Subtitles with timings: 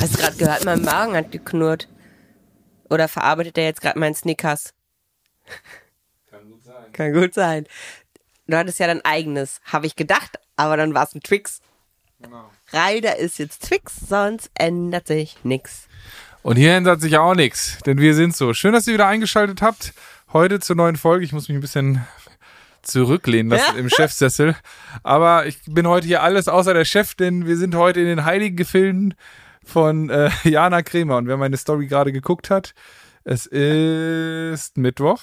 [0.00, 1.86] Hast du gerade gehört, mein Magen hat geknurrt.
[2.88, 4.72] Oder verarbeitet er jetzt gerade meinen Snickers?
[6.30, 6.92] Kann gut sein.
[6.94, 7.66] Kann gut sein.
[8.46, 11.60] Du hattest ja dein eigenes, habe ich gedacht, aber dann war es ein Twix.
[12.18, 12.50] Genau.
[12.72, 15.86] Reider ist jetzt Twix, sonst ändert sich nix.
[16.42, 18.54] Und hier ändert sich auch nichts, denn wir sind so.
[18.54, 19.92] Schön, dass ihr wieder eingeschaltet habt.
[20.32, 21.26] Heute zur neuen Folge.
[21.26, 22.06] Ich muss mich ein bisschen
[22.80, 24.56] zurücklehnen lassen im Chefsessel.
[25.02, 28.24] Aber ich bin heute hier alles außer der Chef, denn wir sind heute in den
[28.24, 29.14] heiligen Gefilden
[29.70, 31.16] von äh, Jana Kremer.
[31.16, 32.74] Und wer meine Story gerade geguckt hat,
[33.24, 35.20] es ist Mittwoch,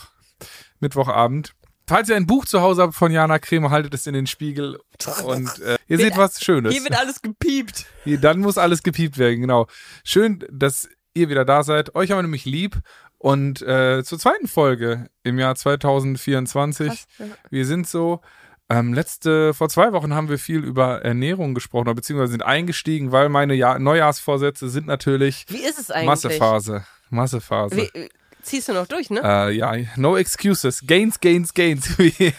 [0.80, 1.54] Mittwochabend.
[1.90, 4.78] Falls ihr ein Buch zu Hause habt von Jana Kremer, haltet es in den Spiegel
[5.24, 6.74] und äh, ihr seht was Schönes.
[6.74, 7.86] Hier wird alles gepiept.
[8.04, 9.68] Hier, Dann muss alles gepiept werden, genau.
[10.04, 11.96] Schön, dass ihr wieder da seid.
[11.96, 12.82] Euch haben wir nämlich lieb.
[13.20, 16.88] Und äh, zur zweiten Folge im Jahr 2024.
[16.88, 17.26] Krass, ja.
[17.50, 18.22] Wir sind so.
[18.70, 23.30] Ähm, letzte, vor zwei Wochen haben wir viel über Ernährung gesprochen, beziehungsweise sind eingestiegen, weil
[23.30, 26.08] meine Jahr Neujahrsvorsätze sind natürlich Wie ist es eigentlich?
[26.08, 26.86] Massephase.
[27.10, 27.76] Massephase.
[27.78, 28.10] Wie, wie-
[28.42, 29.22] ziehst du noch durch, ne?
[29.24, 30.86] Äh, ja, no excuses.
[30.88, 32.34] Gains, gains, gains, wie,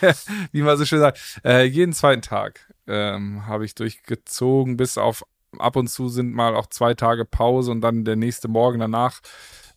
[0.53, 1.19] wie man so schön sagt.
[1.45, 5.23] Äh, jeden zweiten Tag ähm, habe ich durchgezogen, bis auf
[5.59, 9.21] ab und zu sind mal auch zwei Tage Pause und dann der nächste Morgen danach,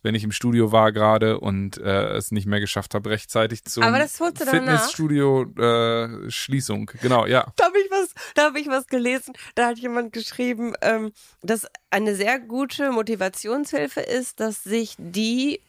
[0.03, 3.83] wenn ich im Studio war gerade und äh, es nicht mehr geschafft habe, rechtzeitig zum
[3.83, 4.59] Aber das holst du danach?
[4.59, 6.91] Fitnessstudio äh, Schließung.
[7.01, 7.51] Genau, ja.
[7.55, 9.33] Da habe ich was, da habe ich was gelesen.
[9.55, 15.61] Da hat jemand geschrieben, ähm, dass eine sehr gute Motivationshilfe ist, dass sich die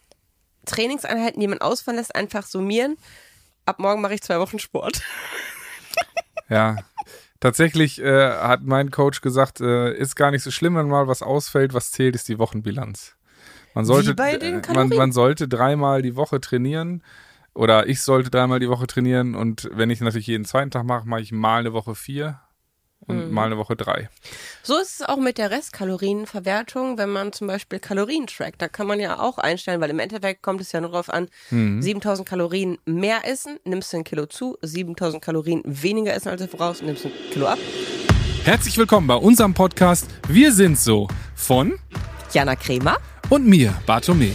[0.65, 2.97] Trainingseinheiten, die man ausfallen lässt, einfach summieren.
[3.67, 5.03] Ab morgen mache ich zwei Wochen Sport.
[6.49, 6.77] Ja.
[7.41, 11.23] Tatsächlich äh, hat mein Coach gesagt, äh, ist gar nicht so schlimm, wenn mal was
[11.23, 11.75] ausfällt.
[11.75, 13.17] Was zählt, ist die Wochenbilanz.
[13.75, 17.03] Man sollte, äh, man, man sollte dreimal die Woche trainieren.
[17.55, 19.35] Oder ich sollte dreimal die Woche trainieren.
[19.35, 22.41] Und wenn ich natürlich jeden zweiten Tag mache, mache ich mal eine Woche vier
[23.01, 23.35] und Mhm.
[23.35, 24.09] mal eine Woche drei.
[24.63, 28.63] So ist es auch mit der Restkalorienverwertung, wenn man zum Beispiel Kalorien trackt.
[28.63, 31.29] Da kann man ja auch einstellen, weil im Endeffekt kommt es ja nur darauf an,
[31.51, 31.83] Mhm.
[31.83, 36.49] 7000 Kalorien mehr essen, nimmst du ein Kilo zu, 7000 Kalorien weniger essen als du
[36.49, 37.59] voraus, nimmst ein Kilo ab.
[38.45, 41.79] Herzlich willkommen bei unserem Podcast Wir sind so von
[42.33, 42.97] Jana Kremer.
[43.29, 44.31] und mir, Bartome.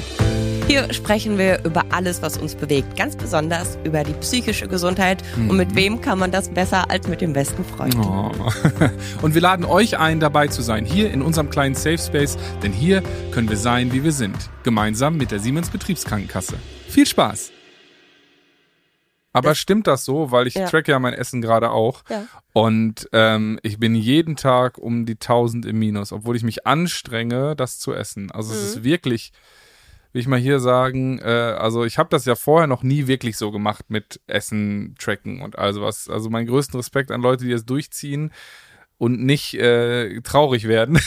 [0.68, 5.24] Hier sprechen wir über alles, was uns bewegt, ganz besonders über die psychische Gesundheit.
[5.48, 7.96] Und mit wem kann man das besser als mit dem besten Freund?
[7.96, 8.32] Oh.
[9.22, 12.74] Und wir laden euch ein, dabei zu sein, hier in unserem kleinen Safe Space, denn
[12.74, 16.56] hier können wir sein, wie wir sind, gemeinsam mit der Siemens Betriebskrankenkasse.
[16.90, 17.54] Viel Spaß!
[19.38, 20.66] Aber stimmt das so, weil ich Ja.
[20.66, 22.26] track ja mein Essen gerade auch Ja.
[22.54, 27.56] und ähm, ich bin jeden Tag um die 1000 im Minus, obwohl ich mich anstrenge,
[27.56, 28.32] das zu essen.
[28.32, 29.32] Also es ist wirklich,
[30.14, 33.38] will ich mal hier sagen, äh, also ich habe das ja vorher noch nie wirklich
[33.38, 36.10] so gemacht mit Essen, Tracken und also was.
[36.10, 38.32] Also meinen größten Respekt an Leute, die das durchziehen
[38.98, 41.00] und nicht äh, traurig werden.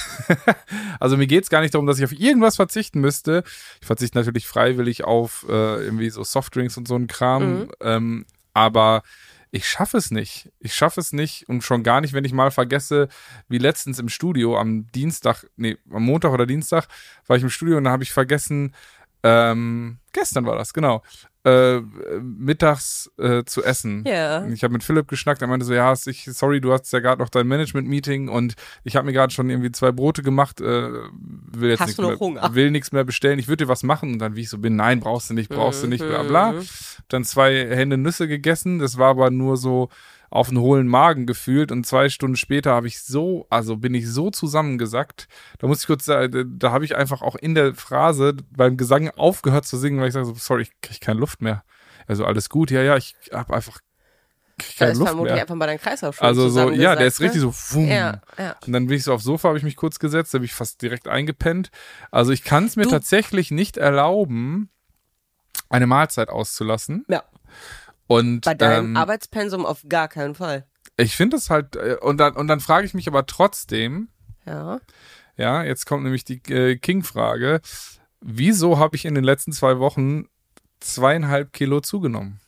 [1.01, 3.43] also mir geht's gar nicht darum, dass ich auf irgendwas verzichten müsste.
[3.81, 5.53] Ich verzichte natürlich freiwillig auf äh,
[5.85, 7.71] irgendwie so Softdrinks und so ein Kram.
[7.81, 9.03] Ähm, aber
[9.51, 10.51] ich schaffe es nicht.
[10.61, 13.09] Ich schaffe es nicht und schon gar nicht, wenn ich mal vergesse,
[13.49, 16.87] wie letztens im Studio am Dienstag, nee, am Montag oder Dienstag
[17.27, 18.75] war ich im Studio und da habe ich vergessen,
[19.23, 21.03] ähm, gestern war das, genau,
[21.45, 21.81] äh,
[22.21, 24.05] mittags äh, zu essen.
[24.07, 24.47] Ja.
[24.49, 27.21] Ich habe mit Philipp geschnackt, er meinte so, ja, ich, sorry, du hast ja gerade
[27.23, 31.71] noch dein Management-Meeting und ich habe mir gerade schon irgendwie zwei Brote gemacht, äh, will
[31.71, 32.55] jetzt Hast nichts du noch mehr, Hunger?
[32.55, 34.77] will nichts mehr bestellen, ich würde dir was machen und dann wie ich so bin,
[34.77, 36.29] nein, brauchst du nicht, brauchst du nicht, bla Mhm.
[36.29, 36.55] bla.
[37.09, 39.89] Dann zwei Hände Nüsse gegessen, das war aber nur so
[40.31, 44.09] auf einen hohlen Magen gefühlt und zwei Stunden später habe ich so, also bin ich
[44.09, 45.27] so zusammengesackt,
[45.59, 49.11] da muss ich kurz sagen, da habe ich einfach auch in der Phrase beim Gesang
[49.11, 51.65] aufgehört zu singen, weil ich sage so, sorry, ich kriege keine Luft mehr.
[52.07, 53.81] Also alles gut, ja, ja, ich habe einfach
[54.59, 55.43] krieg Da keine ist Luft vermutlich mehr.
[55.43, 57.51] einfach mal dein Kreislauf schon Also so, ja, der ist richtig ne?
[57.53, 57.89] so, wumm.
[57.89, 58.57] Ja, ja.
[58.67, 60.55] Und dann bin ich so aufs Sofa, habe ich mich kurz gesetzt, da bin ich
[60.55, 61.71] fast direkt eingepennt.
[62.13, 64.71] Also ich kann es mir Du- tatsächlich nicht erlauben,
[65.71, 67.05] eine Mahlzeit auszulassen.
[67.09, 67.25] Ja.
[68.11, 70.67] Und Bei deinem ähm, Arbeitspensum auf gar keinen Fall.
[70.97, 74.09] ich finde es halt, äh, und dann, und dann frage ich mich aber trotzdem,
[74.45, 74.81] Ja.
[75.37, 77.61] ja, jetzt kommt nämlich die äh, King-Frage,
[78.21, 80.25] wieso habe ich in den letzten zwei Wochen
[80.81, 82.41] zweieinhalb Kilo zugenommen?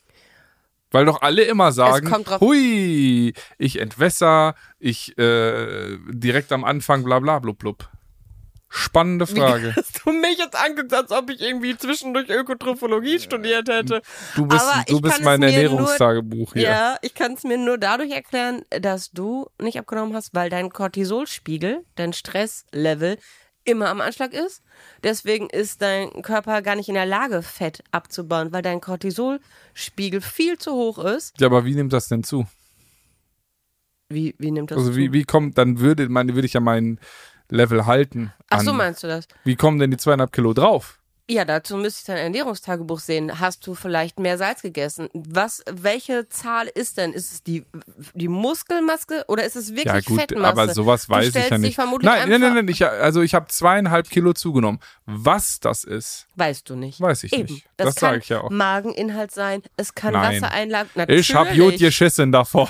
[0.90, 7.38] Weil doch alle immer sagen, hui, ich entwässer, ich äh, direkt am Anfang bla bla
[7.38, 7.88] blub blub.
[8.74, 9.74] Spannende Frage.
[9.76, 14.00] Hast du mich jetzt angeguckt, als ob ich irgendwie zwischendurch Ökotrophologie studiert hätte?
[14.34, 16.62] Du bist, Aber du bist mein Ernährungstagebuch hier.
[16.62, 20.70] Ja, ich kann es mir nur dadurch erklären, dass du nicht abgenommen hast, weil dein
[20.70, 23.18] Cortisolspiegel, dein Stresslevel
[23.64, 24.62] immer am Anschlag ist.
[25.04, 30.56] Deswegen ist dein Körper gar nicht in der Lage, Fett abzubauen, weil dein Cortisolspiegel viel
[30.56, 31.38] zu hoch ist.
[31.38, 32.46] Ja, aber wie nimmt das denn zu?
[34.08, 34.96] Wie, wie nimmt das Also zu?
[34.96, 36.98] wie, wie kommt, dann würde, meine, würde ich ja meinen
[37.52, 38.32] Level halten.
[38.50, 39.28] Ach so meinst du das?
[39.44, 40.98] Wie kommen denn die zweieinhalb Kilo drauf?
[41.30, 43.38] Ja, dazu müsste ich dein Ernährungstagebuch sehen.
[43.38, 45.08] Hast du vielleicht mehr Salz gegessen?
[45.14, 47.12] Was, welche Zahl ist denn?
[47.12, 47.64] Ist es die,
[48.14, 50.48] die Muskelmaske oder ist es wirklich Ja gut, Fettmasse?
[50.50, 51.78] aber sowas weiß ich ja nicht.
[51.78, 54.80] Nein, nein, einfach- nein, nein, ich, also ich habe zweieinhalb Kilo zugenommen.
[55.06, 57.00] Was das ist, Weißt du nicht.
[57.00, 57.52] weiß ich Eben.
[57.52, 57.66] nicht.
[57.76, 58.50] Das, Das kann sage ich ja auch.
[58.50, 60.42] Mageninhalt sein, es kann Nein.
[60.42, 60.90] Wassereinlagen.
[60.94, 61.30] Natürlich.
[61.30, 62.68] Ich habe gut geschissen davor.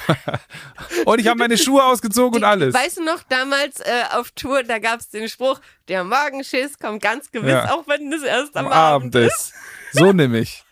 [1.06, 2.74] und ich habe meine Schuhe ausgezogen und alles.
[2.74, 7.02] Weißt du noch, damals äh, auf Tour, da gab es den Spruch, der Magenschiss kommt
[7.02, 7.72] ganz gewiss, Ja.
[7.74, 9.32] auch wenn es erst am, am Abend ist.
[9.32, 9.52] ist.
[9.92, 10.64] So nehme ich.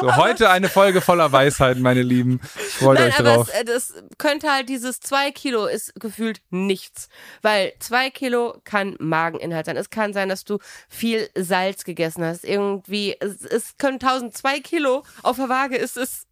[0.00, 2.40] So, heute eine Folge voller Weisheit, meine Lieben.
[2.56, 3.48] Ich freue Nein, euch aber drauf.
[3.52, 7.08] es, äh, das könnte halt dieses zwei Kilo ist gefühlt nichts.
[7.42, 9.76] Weil zwei Kilo kann Mageninhalt sein.
[9.76, 10.58] Es kann sein, dass du
[10.88, 12.44] viel Salz gegessen hast.
[12.44, 16.26] Irgendwie, es, es können 1002 Kilo auf der Waage ist es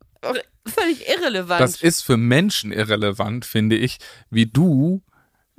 [0.67, 1.61] völlig irrelevant.
[1.61, 3.99] Das ist für Menschen irrelevant, finde ich,
[4.31, 5.03] wie du,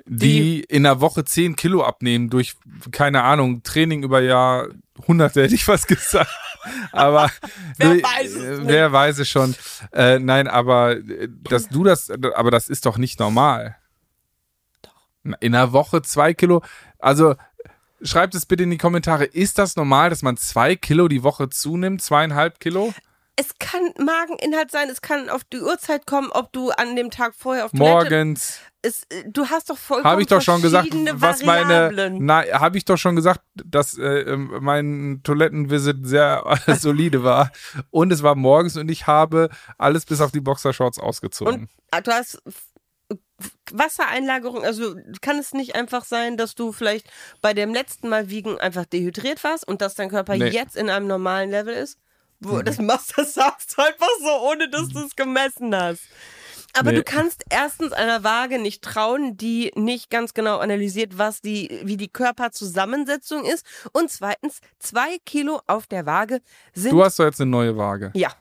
[0.06, 2.56] die, in einer Woche 10 Kilo abnehmen durch,
[2.92, 6.30] keine Ahnung, Training über Jahrhunderte, hätte ich was gesagt.
[6.92, 7.30] Aber
[7.78, 8.68] Wer du- weiß es nicht.
[8.70, 9.56] wer weiß es schon.
[9.92, 13.78] Äh, nein, aber äh, dass du das, aber das ist doch nicht normal.
[14.82, 14.94] Doch.
[15.40, 16.64] In einer Woche zwei Kilo,
[17.00, 17.36] also
[18.02, 21.50] schreibt es bitte in die Kommentare, ist das normal, dass man zwei Kilo die Woche
[21.50, 22.94] zunimmt, zweieinhalb Kilo?
[23.36, 27.34] Es kann Mageninhalt sein, es kann auf die Uhrzeit kommen, ob du an dem Tag
[27.36, 28.60] vorher auf Toilette Morgens.
[28.84, 32.12] es, äh, du hast doch vollkommen Habe ich doch schon gesagt, was meine.
[32.20, 36.44] Na, habe ich doch schon gesagt, dass äh, ähm, mein Toilettenvisit sehr
[36.78, 37.52] solide war.
[37.90, 41.54] Und es war morgens und ich habe alles bis auf die Boxershorts ausgezogen.
[41.54, 42.42] Und ah, du hast
[43.72, 47.10] Wassereinlagerung, also kann es nicht einfach sein, dass du vielleicht
[47.42, 50.50] bei dem letzten Mal wiegen einfach dehydriert warst und dass dein Körper Nee.
[50.50, 51.98] Jetzt in einem normalen Level ist?
[52.44, 56.02] Wo das machst, das sagst du einfach so, ohne dass du es gemessen hast.
[56.76, 56.98] Aber Nee.
[56.98, 61.98] du kannst erstens einer Waage nicht trauen, die nicht ganz genau analysiert, was die, wie
[61.98, 63.64] die Körperzusammensetzung ist.
[63.92, 66.42] Und zweitens, zwei Kilo auf der Waage
[66.74, 66.92] sind.
[66.92, 68.12] du hast doch jetzt eine neue Waage.
[68.16, 68.32] ja.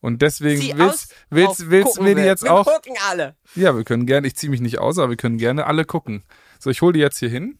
[0.00, 2.26] Und deswegen Zieh willst, willst, willst mir die wir.
[2.26, 2.66] jetzt wir auch.
[2.66, 3.36] gucken alle.
[3.54, 6.24] Ja, wir können gerne, ich ziehe mich nicht aus, aber wir können gerne alle gucken.
[6.58, 7.58] So, ich hole die jetzt hier hin.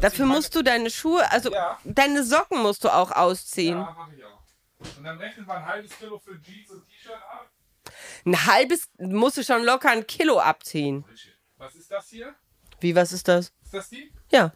[0.00, 1.78] Dafür musst du deine Schuhe, also Ja.
[1.84, 3.78] deine Socken musst du auch ausziehen.
[3.78, 4.40] mache ich auch.
[4.96, 7.50] Und dann rechnen wir ein halbes Kilo für Jeans und T-Shirt ab.
[8.24, 11.04] Ein halbes musst du schon locker ein Kilo abziehen.
[11.58, 12.34] Was ist das hier?
[12.80, 13.52] Wie, was ist das?
[13.62, 14.10] Ist das die?
[14.30, 14.52] Ja.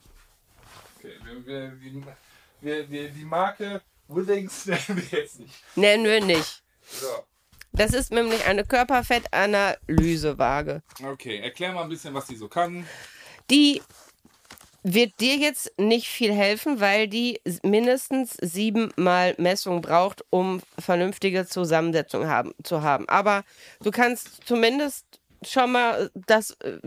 [0.98, 2.02] Okay, wir, wir, wir,
[2.60, 5.54] wir, wir, die Marke Withings nennen wir jetzt nicht.
[5.76, 6.62] Nennen wir nicht.
[6.90, 7.06] So,
[7.72, 10.82] Das ist nämlich eine Körperfettanalysewaage.
[11.04, 12.86] okay, erklär mal ein bisschen, was die so kann.
[13.50, 13.82] Die
[14.94, 22.26] wird dir jetzt nicht viel helfen, weil die mindestens siebenmal Messung braucht, um vernünftige Zusammensetzung
[22.26, 23.08] haben, zu haben.
[23.08, 23.44] Aber
[23.82, 25.04] du kannst zumindest
[25.42, 26.78] schon mal das, äh,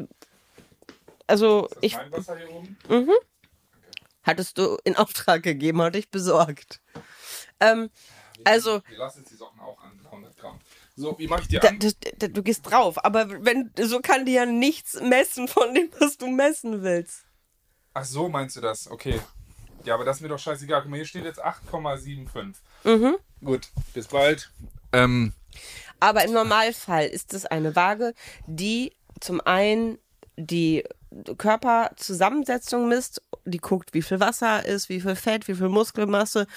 [1.27, 1.97] also das ich
[2.89, 3.11] oben?
[4.23, 6.81] hattest du in Auftrag gegeben, hatte ich besorgt.
[7.59, 7.89] Ähm,
[8.43, 10.59] also Wir lassen jetzt die Socken auch an, 100 Gramm.
[10.95, 14.25] So, wie mache ich die Da, das, da, du gehst drauf, aber wenn so kann
[14.25, 17.25] die ja nichts messen von dem, was du messen willst.
[17.93, 18.89] Ach so, meinst du das?
[18.89, 19.19] Okay.
[19.83, 20.81] Ja, aber das ist mir doch scheißegal.
[20.81, 22.55] Guck mal, hier steht jetzt 8,75.
[22.83, 23.15] Mhm.
[23.43, 24.51] Gut, bis bald.
[24.93, 25.33] Ähm,
[25.99, 28.13] Aber im Normalfall ist es eine Waage,
[28.45, 29.97] die zum einen
[30.37, 30.83] die
[31.37, 36.47] Körperzusammensetzung misst, die guckt, wie viel Wasser ist, wie viel Fett, wie viel Muskelmasse,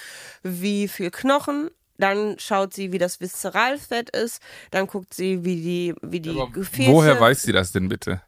[0.43, 1.69] wie viel Knochen.
[1.97, 4.41] Dann schaut sie, wie das Viszeralfett ist.
[4.71, 6.91] Dann guckt sie, wie die, wie die aber Gefäße.
[6.91, 8.21] woher weiß sie das denn bitte?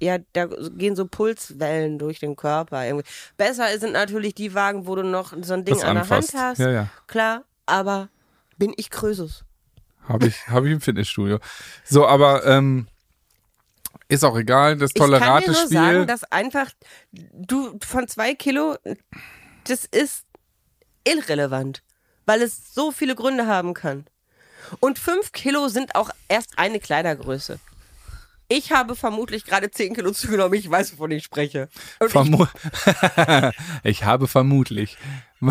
[0.00, 2.84] Ja, da gehen so Pulswellen durch den Körper.
[2.84, 3.06] Irgendwie.
[3.36, 6.34] Besser sind natürlich die Wagen, wo du noch so ein Ding Das an der anfasst.
[6.34, 6.58] Hand hast.
[6.58, 6.88] Ja, ja.
[7.06, 8.08] Klar, aber
[8.58, 9.44] bin ich Krösus.
[10.08, 11.38] Habe ich, hab ich im Fitnessstudio.
[11.84, 12.86] So, aber ähm,
[14.08, 14.76] ist auch egal.
[14.76, 16.70] Das Ich kann dir nur sagen, dass einfach
[17.12, 18.76] du von zwei Kilo,
[19.64, 20.24] das ist
[21.04, 21.82] irrelevant,
[22.24, 24.06] weil es so viele Gründe haben kann.
[24.80, 27.58] Und fünf Kilo sind auch erst eine Kleidergröße.
[28.48, 30.54] Ich habe vermutlich gerade zehn Kilo zugenommen.
[30.54, 31.68] Ich weiß, wovon ich spreche.
[32.00, 32.46] Vermu
[33.82, 34.96] ich habe vermutlich.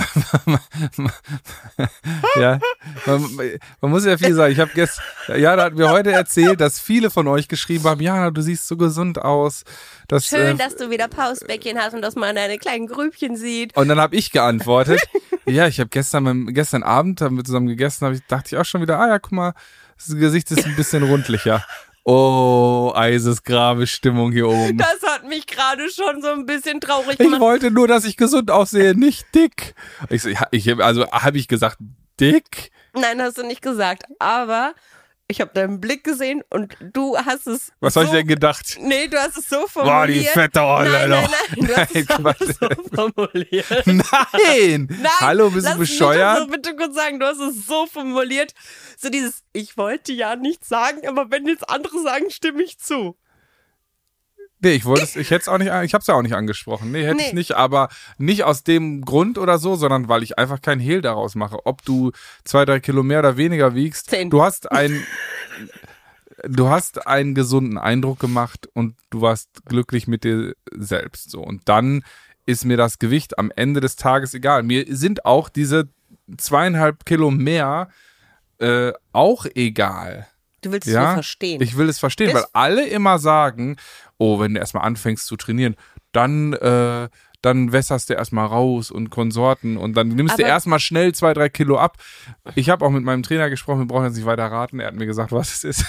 [2.35, 2.59] ja,
[3.05, 3.37] man,
[3.81, 4.51] man muss ja viel sagen.
[4.51, 5.03] Ich habe gestern,
[5.39, 8.77] Jana hat mir heute erzählt, dass viele von euch geschrieben haben, Jana, du siehst so
[8.77, 9.63] gesund aus.
[10.07, 13.77] Das, schön, äh, dass du wieder Pausbäckchen hast und dass man deine kleinen Grübchen sieht.
[13.77, 15.01] und dann habe ich geantwortet,
[15.45, 18.65] ja, ich habe gestern, gestern Abend haben wir zusammen gegessen, hab ich, dachte ich auch
[18.65, 19.53] schon wieder, ah ja, guck mal,
[19.97, 21.63] das Gesicht ist ein bisschen rundlicher.
[22.07, 24.77] Oh, eisesgrabe Stimmung hier oben.
[24.77, 27.41] Das hat mich gerade schon so ein bisschen traurig Ich gemacht.
[27.41, 29.73] wollte nur, dass ich gesund aussehe, nicht dick.
[30.11, 31.77] Ich, ich also habe ich gesagt,
[32.19, 32.71] dick?
[32.93, 34.03] Nein, hast du nicht gesagt.
[34.19, 34.75] Aber
[35.27, 37.71] Ich habe deinen Blick gesehen und du hast es.
[37.79, 38.77] Was so, habe ich denn gedacht?
[38.79, 39.97] Nee, du hast es so formuliert.
[39.97, 43.87] Boah, die fette Olle, nein, nein, nein, du hast es Nein, so formuliert.
[43.87, 44.87] Nein!
[45.01, 46.37] Nein, Hallo, bist du bescheuert?
[46.37, 48.53] das so bitte kurz sagen, du hast es so formuliert.
[48.97, 53.17] So dieses, ich wollte ja nichts sagen, aber wenn jetzt andere sagen, stimme ich zu.
[54.61, 56.33] Nee, ich wollte es, ich hätte es auch nicht, ich habe es ja auch nicht
[56.33, 56.91] angesprochen.
[56.91, 57.27] Nee, hätte Nee.
[57.27, 61.01] ich nicht, aber nicht aus dem Grund oder so, sondern weil ich einfach kein Hehl
[61.01, 61.65] daraus mache.
[61.65, 62.11] Ob du
[62.45, 64.29] zwei, drei Kilo mehr oder weniger wiegst, Zehn.
[64.29, 65.03] du hast ein,
[66.47, 71.41] du hast einen gesunden Eindruck gemacht und du warst glücklich mit dir selbst, so.
[71.41, 72.03] Und dann
[72.45, 74.63] ist mir das Gewicht am Ende des Tages egal.
[74.63, 75.89] Mir sind auch diese
[76.37, 77.89] zweieinhalb Kilo mehr
[78.59, 80.27] äh, auch egal.
[80.61, 81.61] Du willst es Ja, nur verstehen.
[81.61, 83.77] Ich will es verstehen, Das- weil alle immer sagen,
[84.17, 85.75] oh, wenn du erstmal anfängst zu trainieren,
[86.11, 87.09] dann, äh,
[87.41, 91.33] dann wässerst du erstmal raus und Konsorten und dann nimmst du Aber- erstmal schnell zwei,
[91.33, 91.97] drei Kilo ab.
[92.55, 94.79] Ich habe auch mit meinem Trainer gesprochen, wir brauchen jetzt nicht weiter raten.
[94.79, 95.85] Er hat mir gesagt, was es ist.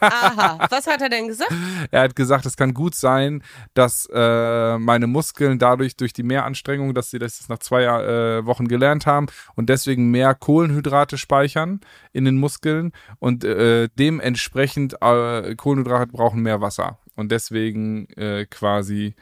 [0.00, 1.52] Aha, was hat er denn gesagt?
[1.90, 3.42] er hat gesagt, es kann gut sein,
[3.74, 8.66] dass äh, meine Muskeln dadurch, durch die Mehranstrengung, dass sie das nach zwei äh, Wochen
[8.66, 9.26] gelernt haben
[9.56, 11.80] und deswegen mehr Kohlenhydrate speichern
[12.12, 19.14] in den Muskeln und äh, dementsprechend äh, Kohlenhydrate brauchen mehr Wasser und deswegen äh, quasi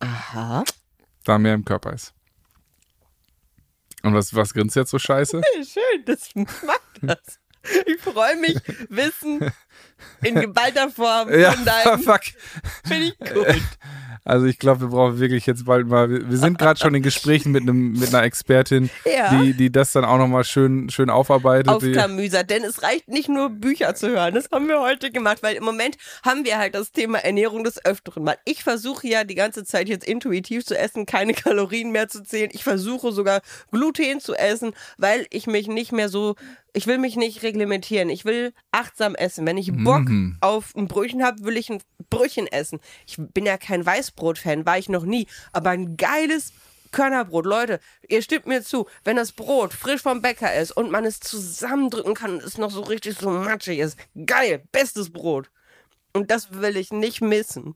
[0.00, 0.64] Aha.
[1.24, 2.14] da mehr im Körper ist.
[4.02, 5.42] Und was, was grinst jetzt so scheiße?
[5.54, 7.40] Schön, das macht das.
[7.86, 8.56] Ich freue mich,
[8.88, 9.52] Wissen
[10.22, 11.98] in geballter Form ja, von deinem.
[12.02, 12.22] fuck.
[12.84, 13.46] Finde ich gut.
[14.28, 16.10] Also ich glaube, wir brauchen wirklich jetzt bald mal.
[16.10, 19.30] Wir, wir sind gerade schon in Gesprächen mit einem mit einer Expertin, Ja.
[19.34, 21.68] die die das dann auch noch mal schön schön aufarbeitet.
[21.68, 24.34] Aufklamüsert, denn es reicht nicht nur Bücher zu hören.
[24.34, 27.82] Das haben wir heute gemacht, weil im Moment haben wir halt das Thema Ernährung des
[27.84, 28.36] Öfteren mal.
[28.44, 32.50] Ich versuche ja die ganze Zeit jetzt intuitiv zu essen, keine Kalorien mehr zu zählen.
[32.52, 33.40] Ich versuche sogar
[33.72, 36.34] Gluten zu essen, weil ich mich nicht mehr so,
[36.78, 38.08] ich will mich nicht reglementieren.
[38.08, 39.44] Ich will achtsam essen.
[39.46, 40.38] Wenn ich Bock Mhm.
[40.40, 42.80] auf ein Brötchen habe, will ich ein Brötchen essen.
[43.06, 46.52] Ich bin ja kein Weißbrot-Fan, war ich noch nie, aber ein geiles
[46.90, 51.04] Körnerbrot, Leute, ihr stimmt mir zu, wenn das Brot frisch vom Bäcker ist und man
[51.04, 55.50] es zusammendrücken kann und es noch so richtig so matschig ist, geil, bestes Brot.
[56.14, 57.74] Und das will ich nicht missen.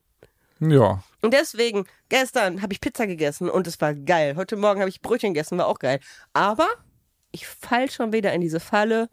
[0.61, 1.03] ja.
[1.21, 4.35] Und deswegen, gestern habe ich Pizza gegessen und es war geil.
[4.37, 6.01] Heute Morgen habe ich Brötchen gegessen, war auch geil.
[6.33, 6.67] Aber
[7.33, 9.09] ich fall schon wieder in diese Falle,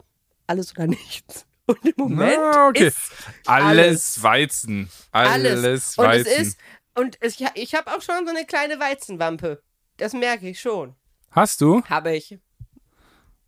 [0.47, 1.45] alles oder nichts.
[1.65, 2.87] Und im Moment Ah, okay.
[2.87, 2.97] ist
[3.45, 4.89] Alles, Weizen.
[5.11, 5.97] Alles, alles.
[5.97, 6.25] Weizen.
[6.25, 6.59] Und es ist,
[6.95, 9.61] und es, ich, habe auch schon so eine kleine Weizenwampe.
[9.97, 10.95] Das merke ich schon.
[11.31, 11.83] Hast du?
[11.83, 12.39] Habe ich.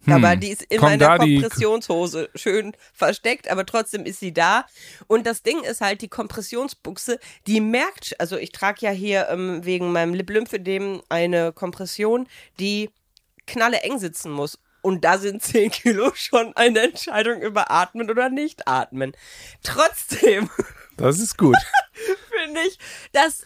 [0.08, 1.42] Aber die ist in Kommt meiner Hm.
[1.42, 4.66] Kompressionshose schön versteckt, aber trotzdem ist sie da.
[5.08, 9.64] Und das Ding ist halt, die Kompressionsbuchse, die merkt, also ich trage ja hier ähm,
[9.64, 12.28] wegen meinem Lip-Lymphedem eine Kompression,
[12.60, 12.90] die
[13.48, 14.58] knalle eng sitzen muss.
[14.82, 19.14] Und da sind 10 Kilo schon eine Entscheidung über atmen oder nicht atmen.
[19.64, 20.50] Trotzdem
[20.98, 21.56] Das ist gut.
[22.30, 22.78] finde ich,
[23.12, 23.44] dass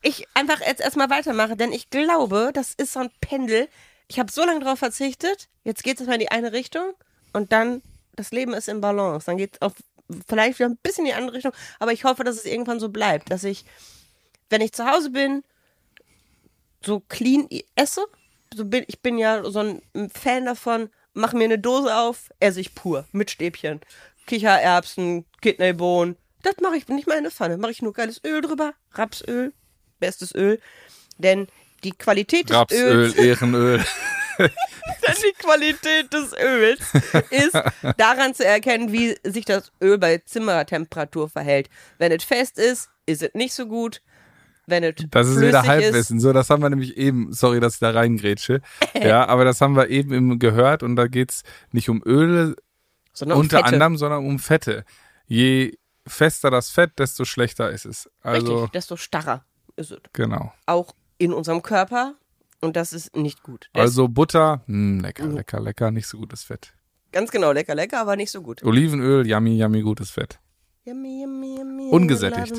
[0.00, 3.68] ich einfach jetzt erstmal weitermache, denn ich glaube, das ist so ein Pendel.
[4.08, 6.94] Ich habe so lange darauf verzichtet, jetzt geht es mal in die eine Richtung
[7.32, 7.82] und dann,
[8.16, 9.26] das Leben ist in Balance.
[9.26, 9.72] Dann geht es auf
[10.28, 12.88] vielleicht wieder ein bisschen in die andere Richtung, aber ich hoffe, dass es irgendwann so
[12.88, 13.64] bleibt, dass ich,
[14.50, 15.44] wenn ich zu Hause bin,
[16.84, 18.04] so clean esse.
[18.54, 22.60] So bin, ich bin ja so ein Fan davon, mach mir eine Dose auf, esse
[22.60, 23.80] ich pur, mit Stäbchen.
[24.26, 26.16] Kichererbsen, Kidneybohnen.
[26.42, 27.56] Das mache ich nicht mal in eine Pfanne.
[27.56, 28.74] Mache ich nur geiles Öl drüber.
[28.92, 29.52] Rapsöl,
[30.00, 30.60] bestes Öl.
[31.18, 31.46] Denn
[31.84, 33.84] die Qualität des Rapsöl, Öls, Ehrenöl.
[34.38, 36.80] denn die Qualität des Öls
[37.30, 37.56] ist
[37.96, 41.68] daran zu erkennen, wie sich das Öl bei Zimmertemperatur verhält.
[41.98, 44.02] Wenn es fest ist, ist es nicht so gut.
[44.66, 46.20] Wenn es Das ist wieder ist, Halbwissen.
[46.20, 48.60] So, das haben wir nämlich eben, sorry, dass ich da reingrätsche.
[48.94, 51.42] Ja, aber das haben wir eben gehört und da geht's
[51.72, 52.54] nicht um Öle
[53.12, 53.72] sondern um unter Fette.
[53.74, 54.84] anderem, sondern um Fette.
[55.26, 55.72] Je
[56.06, 58.08] fester das Fett, desto schlechter ist es.
[58.20, 59.44] Also, Richtig, desto starrer
[59.76, 59.98] ist es.
[60.12, 60.52] genau.
[60.66, 62.14] Auch in unserem Körper.
[62.60, 63.68] Und das ist nicht gut.
[63.72, 65.34] Das Also Butter, mh, lecker, Mhm.
[65.34, 66.72] lecker, lecker, nicht so gutes Fett.
[67.10, 68.62] Ganz genau, lecker, lecker, aber nicht so gut.
[68.62, 70.38] Olivenöl, yummy, yummy, gutes Fett.
[71.90, 72.54] Ungesättigt.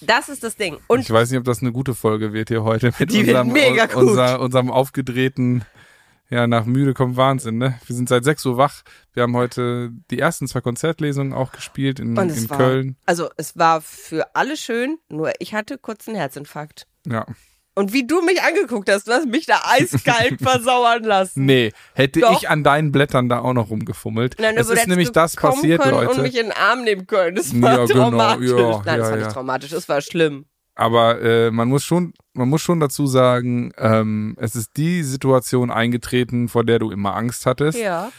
[0.00, 0.78] Das ist das Ding.
[0.88, 3.36] Und Ich weiß nicht, ob das eine gute Folge wird hier heute mit Die wird
[3.38, 4.02] unserem, mega gut.
[4.02, 5.64] Unser, unserem aufgedrehten,
[6.28, 7.78] ja, nach müde kommt Wahnsinn, ne?
[7.86, 8.82] Wir sind seit 6 Uhr wach.
[9.12, 12.96] Wir haben heute die ersten zwei Konzertlesungen auch gespielt in, Und es in war, Köln.
[13.04, 16.86] Also es war für alle schön, nur ich hatte kurz einen Herzinfarkt.
[17.06, 17.26] Ja.
[17.74, 21.46] Und wie du mich angeguckt hast, du hast mich da eiskalt versauern lassen.
[21.46, 22.36] Nee, hätte Doch.
[22.36, 24.36] ich an deinen Blättern da auch noch rumgefummelt.
[24.38, 26.10] Nein, es ist nämlich das passiert, können Leute.
[26.10, 27.36] und mich in den Arm nehmen können.
[27.36, 28.50] Das war Ja, genau, traumatisch.
[28.50, 29.16] ja, Nein, das ja, war ja.
[29.16, 30.44] nicht traumatisch, das war schlimm.
[30.74, 35.70] aber äh, man muss schon, man muss schon dazu sagen, ähm, es ist die Situation
[35.70, 37.78] eingetreten, vor der du immer Angst hattest.
[37.78, 38.10] Ja.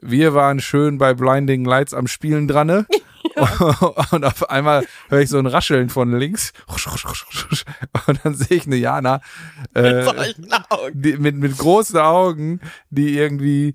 [0.00, 2.86] Wir waren schön bei Blinding Lights am Spielen dran.
[4.10, 6.52] Und auf einmal höre ich so ein Rascheln von links.
[8.06, 9.20] Und dann sehe ich eine Jana
[9.74, 10.04] äh,
[10.92, 13.74] die, mit, mit großen Augen, die irgendwie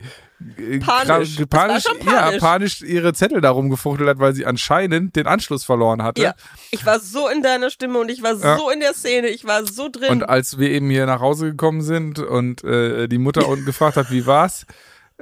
[0.57, 1.37] äh, Panisch.
[1.49, 2.39] panisch, schon Ja, panisch.
[2.41, 6.21] panisch ihre Zettel darum gefuchtelt hat, weil sie anscheinend den Anschluss verloren hatte.
[6.21, 6.33] Ja.
[6.71, 8.57] Ich war so in deiner Stimme und ich war Ja.
[8.57, 10.09] so in der Szene, ich war so drin.
[10.09, 13.97] Und als wir eben hier nach Hause gekommen sind und äh, die Mutter unten gefragt
[13.97, 14.65] hat, wie war's,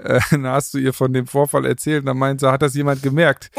[0.04, 2.76] äh, dann hast du ihr von dem Vorfall erzählt und dann meint sie, hat das
[2.76, 3.52] jemand gemerkt?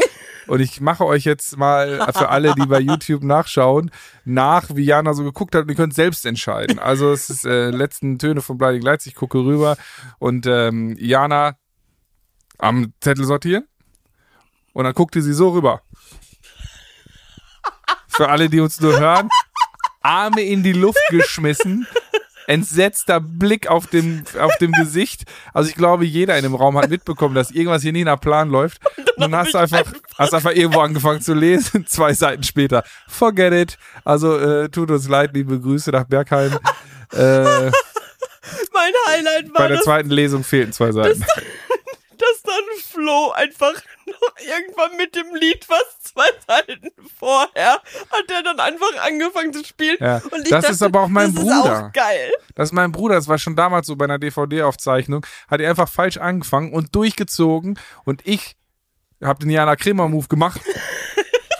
[0.49, 3.90] Und ich mache euch jetzt mal für alle, die bei YouTube nachschauen,
[4.25, 6.78] nach, wie Jana so geguckt hat und ihr könnt selbst entscheiden.
[6.80, 9.76] Also es ist äh, letzten Töne von Blinding Lights, ich gucke rüber
[10.18, 11.56] und ähm, Jana
[12.58, 13.66] am Zettel sortieren
[14.72, 15.82] und dann guckte sie so rüber.
[18.08, 19.28] Für alle, die uns nur hören,
[20.02, 21.87] Arme in die Luft geschmissen,
[22.46, 25.25] entsetzter Blick auf dem, auf dem Gesicht.
[25.52, 28.49] Also ich glaube, jeder in dem Raum hat mitbekommen, dass irgendwas hier nie nach Plan
[28.49, 28.80] läuft.
[29.16, 29.84] Und dann hast du einfach,
[30.18, 32.84] hast einfach irgendwo angefangen zu lesen, zwei Seiten später.
[33.08, 33.78] Forget it.
[34.04, 36.58] Also äh, tut uns leid, liebe Grüße nach Bergheim.
[37.14, 37.70] Äh,
[38.72, 41.22] mein Highlight war, bei der zweiten Lesung fehlten zwei Seiten.
[42.19, 43.75] Dass dann Flo einfach
[44.07, 47.75] noch irgendwann mit dem Lied, was zwei Seiten vorher,
[48.11, 49.97] hat er dann einfach angefangen zu spielen.
[50.00, 51.73] Ja, das dachte, ist aber auch mein das Bruder.
[51.73, 52.33] Ist auch geil.
[52.54, 55.88] Das ist mein Bruder, das war schon damals so bei einer DVD-Aufzeichnung, hat er einfach
[55.88, 58.57] falsch angefangen und durchgezogen und ich
[59.23, 60.61] habe den Jana Kremer Move gemacht.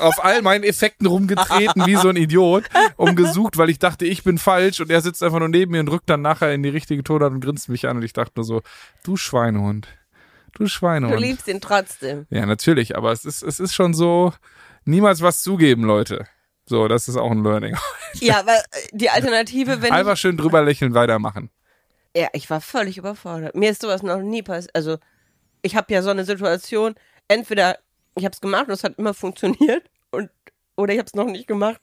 [0.02, 2.64] auf all meinen Effekten rumgetreten wie so ein Idiot,
[2.97, 5.80] um gesucht, weil ich dachte, ich bin falsch und er sitzt einfach nur neben mir
[5.80, 8.32] und rückt dann nachher in die richtige Tonart und grinst mich an und ich dachte
[8.37, 8.62] nur so,
[9.04, 9.88] du Schweinehund,
[10.54, 11.21] du Du Schweinehund.
[11.21, 12.26] liebst ihn trotzdem.
[12.30, 14.32] Ja, natürlich, aber es ist, es ist schon so,
[14.85, 16.26] niemals was zugeben, Leute.
[16.66, 17.76] So, das ist auch ein Learning.
[18.21, 18.61] Ja, aber äh,
[18.92, 21.50] die Alternative, wenn Einfach schön drüber lächeln, weitermachen.
[22.14, 23.54] ja, ich war völlig überfordert.
[23.54, 24.75] Mir ist sowas noch nie passiert.
[24.75, 24.99] Also,
[25.62, 26.94] ich habe ja so eine Situation,
[27.28, 27.78] entweder
[28.14, 30.28] ich habe es gemacht und es hat immer funktioniert und
[30.76, 31.80] oder ich habe es noch nicht gemacht.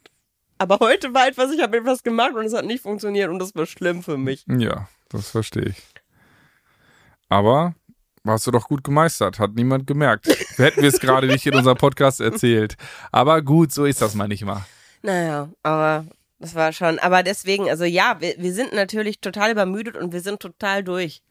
[0.59, 3.55] Aber heute war etwas, ich habe etwas gemacht und es hat nicht funktioniert und das
[3.55, 4.45] war schlimm für mich.
[4.47, 5.81] Ja, das verstehe ich.
[7.29, 7.73] Aber
[8.25, 10.27] hast du doch gut gemeistert, hat niemand gemerkt.
[10.57, 12.75] Hätten wir es gerade nicht in unserem Podcast erzählt.
[13.11, 14.65] Aber gut, so ist das manchmal.
[15.01, 16.05] Naja, aber
[16.39, 16.99] das war schon.
[16.99, 21.21] Aber deswegen, also ja, wir, wir sind natürlich total übermüdet und wir sind total durch.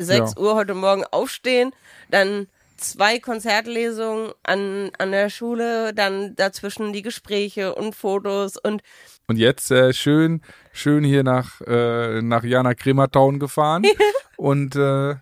[0.00, 0.42] 6 Ja.
[0.42, 1.72] Uhr heute Morgen aufstehen,
[2.08, 8.82] dann zwei Konzertlesungen an, an der Schule, dann dazwischen die Gespräche und Fotos und
[9.26, 13.84] Und jetzt äh, schön, schön hier nach, äh, nach Jana Kremertown gefahren
[14.36, 15.16] und äh,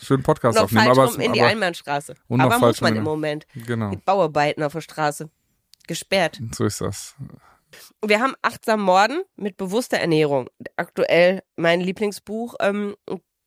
[0.00, 0.88] schön Podcast aufnehmen.
[0.88, 2.14] Aber, rum in die aber Einbahnstraße.
[2.28, 3.04] Und Aber muss man im.
[3.04, 3.46] Moment.
[3.54, 5.30] genau, Die Bauarbeiten auf der Straße.
[5.86, 6.40] Gesperrt.
[6.52, 7.14] so ist das.
[8.04, 10.48] Wir haben Achtsam Morden mit bewusster Ernährung.
[10.76, 12.96] Aktuell mein Lieblingsbuch ähm,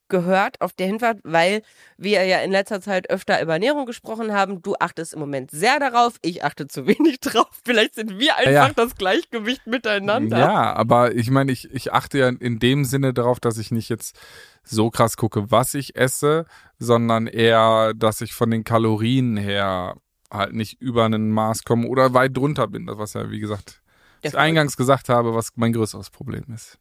[0.10, 1.62] gehört auf der Hinfahrt, weil
[1.98, 4.62] wir ja in letzter Zeit öfter über Ernährung gesprochen haben.
[4.62, 7.50] Du achtest im Moment sehr darauf, ich achte zu wenig drauf.
[7.64, 8.74] Vielleicht sind wir einfach Ja.
[8.74, 10.38] das Gleichgewicht miteinander.
[10.40, 13.90] Ja, aber ich meine, ich, ich achte ja in dem Sinne darauf, dass ich nicht
[13.90, 14.18] jetzt
[14.64, 16.46] so krass gucke, was ich esse,
[16.78, 19.96] sondern eher, dass ich von den Kalorien her
[20.32, 22.86] halt nicht über ein Maß komme oder weit drunter bin.
[22.86, 23.82] Das was ja, wie gesagt,
[24.22, 26.78] ich eingangs gesagt habe, was mein größeres Problem ist.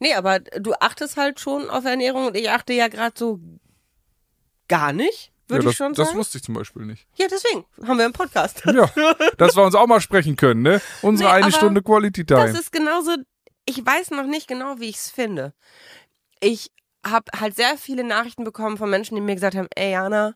[0.00, 3.38] Nee, aber du achtest halt schon auf Ernährung und ich achte ja gerade so
[4.66, 6.18] gar nicht, würde ja, das, ich schon das sagen.
[6.18, 7.06] wusste ich zum Beispiel nicht.
[7.16, 8.62] ja, deswegen haben wir einen Podcast.
[8.66, 8.90] Ja,
[9.36, 10.80] dass wir uns auch mal sprechen können, ne?
[11.02, 12.46] Unsere Nee, eine Stunde Quality Time.
[12.46, 13.14] Das ist genauso,
[13.66, 15.52] ich weiß noch nicht genau, wie ich es finde.
[16.40, 16.70] Ich
[17.06, 20.34] habe halt sehr viele Nachrichten bekommen von Menschen, die mir gesagt haben, ey Jana,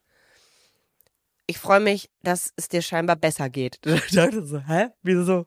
[1.47, 3.79] ich freue mich, dass es dir scheinbar besser geht.
[3.87, 4.89] Ich dachte so, hä?
[5.03, 5.47] Wieso so?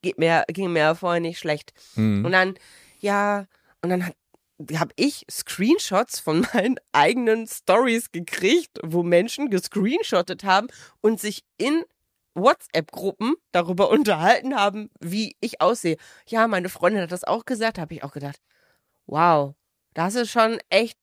[0.00, 1.72] Geht mir, ging mir ja vorher nicht schlecht.
[1.96, 2.24] Mhm.
[2.24, 2.54] Und dann,
[3.02, 3.46] ja,
[3.82, 4.12] und dann
[4.78, 10.68] habe ich Screenshots von meinen eigenen Stories gekriegt, wo Menschen gescreenshottet haben
[11.00, 11.84] und sich in
[12.34, 15.96] WhatsApp-Gruppen darüber unterhalten haben, wie ich aussehe.
[16.26, 18.40] Ja, meine Freundin hat das auch gesagt, habe ich auch gedacht,
[19.06, 19.54] wow,
[19.94, 20.96] das ist schon echt,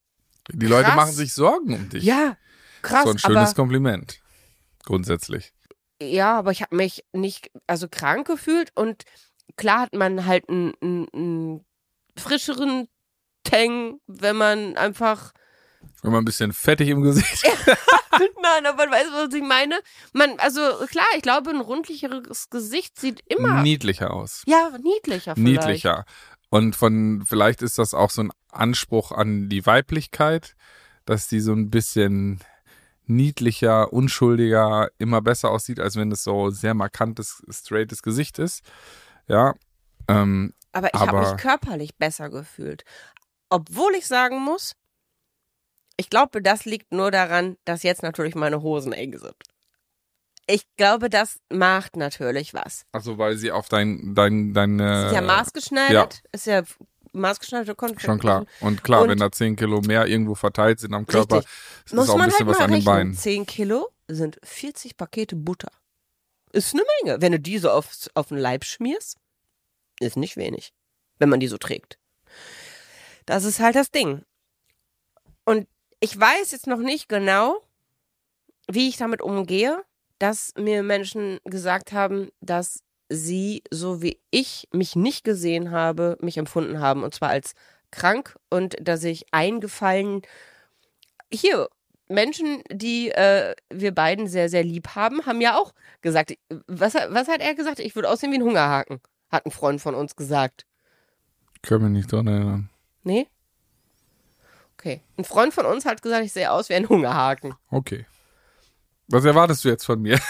[0.51, 0.95] Die Leute krass.
[0.95, 2.03] machen sich Sorgen um dich.
[2.03, 2.37] ja,
[2.81, 3.03] krass.
[3.03, 4.19] so ein schönes aber, Kompliment.
[4.85, 5.53] Grundsätzlich.
[6.01, 9.03] ja, aber ich habe mich nicht, also krank gefühlt und
[9.57, 11.65] klar hat man halt einen, einen, einen
[12.17, 12.87] frischeren
[13.43, 15.31] Tang, wenn man einfach
[16.01, 17.43] Wenn man ein bisschen fettig im Gesicht
[18.41, 19.79] Nein, aber weißt du, was ich meine?
[20.13, 24.43] Man, also klar, ich glaube, ein rundlicheres Gesicht sieht immer niedlicher aus.
[24.45, 25.65] ja niedlicher vielleicht.
[25.65, 26.05] Niedlicher.
[26.49, 30.55] Und von, vielleicht ist das auch so ein Anspruch an die Weiblichkeit,
[31.05, 32.39] dass die so ein bisschen
[33.05, 38.63] niedlicher, unschuldiger, immer besser aussieht, als wenn es so sehr markantes, straightes Gesicht ist.
[39.27, 39.53] Ja,
[40.07, 42.83] Ähm, Aber ich habe mich körperlich besser gefühlt.
[43.49, 44.73] Obwohl ich sagen muss,
[45.97, 49.35] ich glaube, das liegt nur daran, dass jetzt natürlich meine Hosen eng sind.
[50.47, 52.85] Ich glaube, das macht natürlich was.
[52.91, 56.63] also weil sie auf dein, dein, dein, Es ist ja maßgeschneidert, ist ja
[57.13, 58.05] maßgeschneiderte Konfetti.
[58.05, 58.45] Schon klar.
[58.61, 61.51] Und klar, Und- wenn da 10 Kilo mehr irgendwo verteilt sind am Körper, Richtig.
[61.85, 62.83] ist Muss auch ein bisschen halt was an den.
[62.83, 63.13] Beinen.
[63.13, 65.71] 10 Kilo sind 40 Pakete Butter.
[66.51, 67.21] Ist eine Menge.
[67.21, 69.17] Wenn du die so aufs, auf den Leib schmierst,
[69.99, 70.73] ist nicht wenig.
[71.17, 71.99] Wenn man die so trägt.
[73.25, 74.23] Das ist halt das Ding.
[75.45, 75.67] Und
[75.99, 77.61] ich weiß jetzt noch nicht genau,
[78.71, 79.83] wie ich damit umgehe,
[80.19, 86.37] dass mir Menschen gesagt haben, dass sie, so wie ich mich nicht gesehen habe, mich
[86.37, 87.03] empfunden haben.
[87.03, 87.53] Und zwar als
[87.91, 90.21] krank und dass ich eingefallen.
[91.31, 91.69] Hier,
[92.07, 96.33] Menschen, die äh, wir beiden sehr, sehr lieb haben, haben ja auch gesagt,
[96.67, 97.79] was, was hat er gesagt?
[97.79, 100.65] Ich würde aussehen wie ein Hungerhaken, hat ein Freund von uns gesagt.
[101.61, 102.69] Können wir nicht dran erinnern.
[103.03, 103.27] Nee?
[104.77, 105.01] Okay.
[105.17, 107.53] Ein Freund von uns hat gesagt, ich sehe aus wie ein Hungerhaken.
[107.69, 108.05] Okay.
[109.07, 110.19] Was erwartest du jetzt von mir?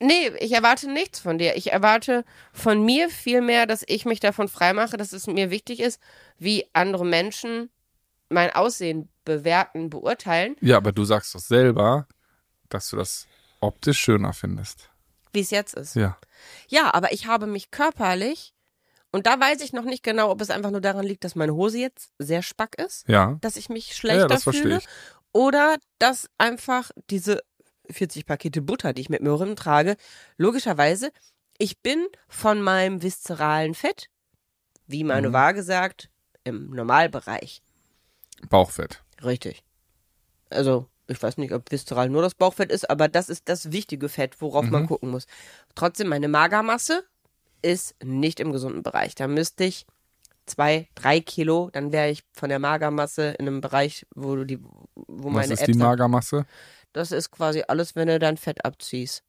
[0.00, 1.56] Nee, ich erwarte nichts von dir.
[1.56, 5.98] Ich erwarte von mir vielmehr, dass ich mich davon freimache, dass es mir wichtig ist,
[6.36, 7.70] wie andere Menschen
[8.28, 12.06] mein Aussehen bewerten, beurteilen, Ja, aber du sagst doch selber,
[12.68, 13.26] dass du das
[13.60, 14.90] optisch schöner findest.
[15.34, 15.94] Wie es jetzt ist.
[15.96, 16.16] Ja.
[16.68, 18.54] Ja, aber ich habe mich körperlich,
[19.12, 21.54] und da weiß ich noch nicht genau, ob es einfach nur daran liegt, dass meine
[21.54, 23.36] Hose jetzt sehr spack ist, Ja.
[23.40, 24.80] dass ich mich schlechter ja, fühle,
[25.32, 27.40] oder dass einfach diese
[27.90, 29.96] 40 Pakete Butter, die ich mit mir rumtrage,
[30.36, 31.10] logischerweise,
[31.58, 34.08] ich bin von meinem viszeralen Fett,
[34.86, 35.32] wie meine Mhm.
[35.34, 36.10] Waage sagt,
[36.44, 37.62] im Normalbereich.
[38.48, 39.02] Bauchfett.
[39.22, 39.64] Richtig.
[40.50, 44.08] Also, ich weiß nicht, ob viszeral nur das Bauchfett ist, aber das ist das wichtige
[44.08, 44.86] Fett, worauf man Mhm.
[44.88, 45.26] gucken muss.
[45.74, 47.04] Trotzdem, meine Magermasse
[47.62, 49.14] ist nicht im gesunden Bereich.
[49.14, 49.86] Da müsste ich
[50.46, 54.60] zwei, drei Kilo, dann wäre ich von der Magermasse in einem Bereich, wo du die,
[54.94, 56.46] wo Was meine ist Apps die Magermasse?
[56.92, 59.24] Das ist quasi alles, wenn du dein Fett abziehst.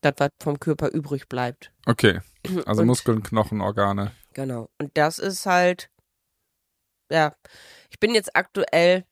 [0.00, 1.72] Das, was vom Körper übrig bleibt.
[1.86, 2.20] Okay.
[2.64, 4.12] Also Und- Muskeln, Knochen, Organe.
[4.32, 4.70] Genau.
[4.78, 5.90] Und das ist halt,
[7.10, 7.34] ja,
[7.90, 9.04] ich bin jetzt aktuell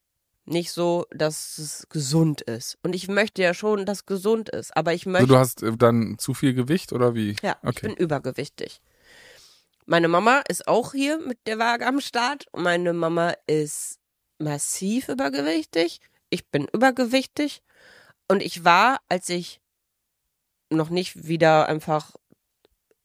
[0.48, 2.78] nicht so, dass es gesund ist.
[2.82, 4.76] Und ich möchte ja schon, dass es gesund ist.
[4.76, 7.36] Aber ich Also möchte, du hast äh, dann zu viel Gewicht oder wie?
[7.42, 7.88] ja, ich okay.
[7.88, 8.80] bin übergewichtig.
[9.86, 12.46] Meine Mama ist auch hier mit der Waage am Start.
[12.54, 13.98] Meine Mama ist
[14.38, 16.00] massiv übergewichtig.
[16.30, 17.62] Ich bin übergewichtig.
[18.28, 19.60] Und ich war, als ich
[20.70, 22.12] noch nicht wieder einfach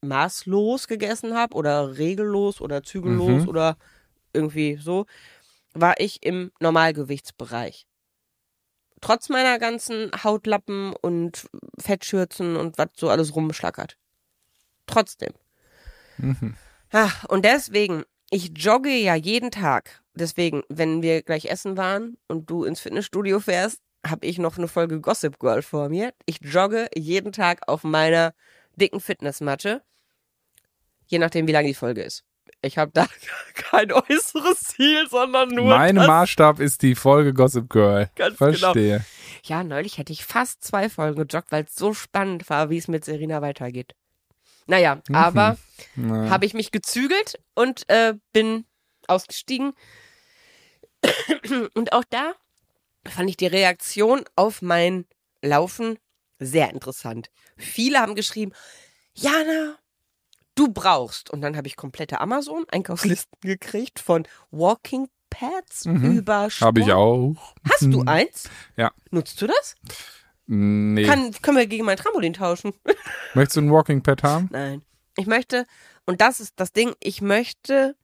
[0.01, 3.47] maßlos gegessen habe oder regellos oder zügellos Mhm.
[3.47, 3.77] oder
[4.33, 5.05] irgendwie so,
[5.73, 7.87] war ich im Normalgewichtsbereich.
[9.01, 13.97] Trotz meiner ganzen Hautlappen und Fettschürzen und was so alles rumschlackert.
[14.87, 15.33] Trotzdem.
[16.17, 16.55] Mhm.
[16.91, 20.01] Ach, und deswegen, ich jogge ja jeden Tag.
[20.13, 24.67] Deswegen, wenn wir gleich essen waren und du ins Fitnessstudio fährst, habe ich noch eine
[24.67, 26.13] Folge Gossip Girl vor mir.
[26.25, 28.33] Ich jogge jeden Tag auf meiner
[28.75, 29.81] dicken Fitnessmatte.
[31.07, 32.23] Je nachdem, wie lang die Folge ist.
[32.63, 33.05] Ich habe da
[33.53, 35.67] kein äußeres Ziel, sondern nur.
[35.77, 35.95] Mein.
[35.95, 38.09] Maßstab ist die Folge Gossip Girl.
[38.15, 38.51] Ganz genau.
[38.57, 39.05] Verstehe.
[39.43, 42.87] Ja, neulich hätte ich fast zwei Folgen gejoggt, weil es so spannend war, wie es
[42.87, 43.93] mit Serena weitergeht.
[44.65, 45.15] Naja, Mhm.
[45.15, 45.57] aber
[45.95, 48.65] Na, habe ich mich gezügelt und äh, bin
[49.07, 49.73] ausgestiegen.
[51.73, 52.33] Und auch da
[53.05, 55.05] fand ich die Reaktion auf mein
[55.41, 55.99] Laufen
[56.39, 57.29] sehr interessant.
[57.57, 58.53] Viele haben geschrieben,
[59.13, 59.75] Jana,
[60.55, 61.29] du brauchst.
[61.29, 66.17] Und dann habe ich komplette Amazon-Einkaufslisten gekriegt von Walking Pads Mhm.
[66.19, 67.35] über Habe ich auch.
[67.69, 68.07] Hast du Mhm.
[68.07, 68.49] eins?
[68.77, 68.91] Ja.
[69.11, 69.75] Nutzt du das?
[70.45, 71.05] Nee.
[71.05, 72.73] Kann, können wir gegen mein Trampolin tauschen?
[73.33, 74.49] Möchtest du ein Walking Pad haben?
[74.51, 74.83] Nein.
[75.17, 75.65] Ich möchte,
[76.05, 77.95] und das ist das Ding, ich möchte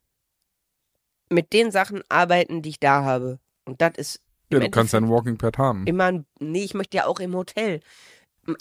[1.29, 3.39] mit den Sachen arbeiten, die ich da habe.
[3.65, 5.85] Und das ist Ja, du kannst ja ein Walking Pad haben.
[5.85, 7.81] immer, ein- nee, ich möchte ja auch im Hotel.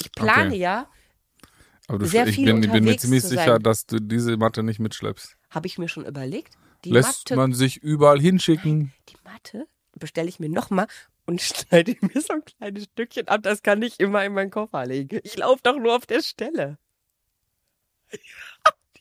[0.00, 0.58] Ich plane Okay.
[0.58, 0.86] ja,
[1.88, 4.78] Aber du, sehr ich viel bin, bin mir ziemlich sicher, dass du diese Matte nicht
[4.78, 5.36] mitschleppst.
[5.50, 8.92] habe ich mir schon überlegt, die Lässt Matte, man sich überall hinschicken.
[9.08, 9.66] die Matte
[9.98, 10.86] bestelle ich mir nochmal
[11.26, 13.40] und schneide mir so ein kleines Stückchen ab.
[13.42, 15.20] Das kann ich immer in meinen Koffer legen.
[15.24, 16.78] Ich laufe doch nur auf der Stelle.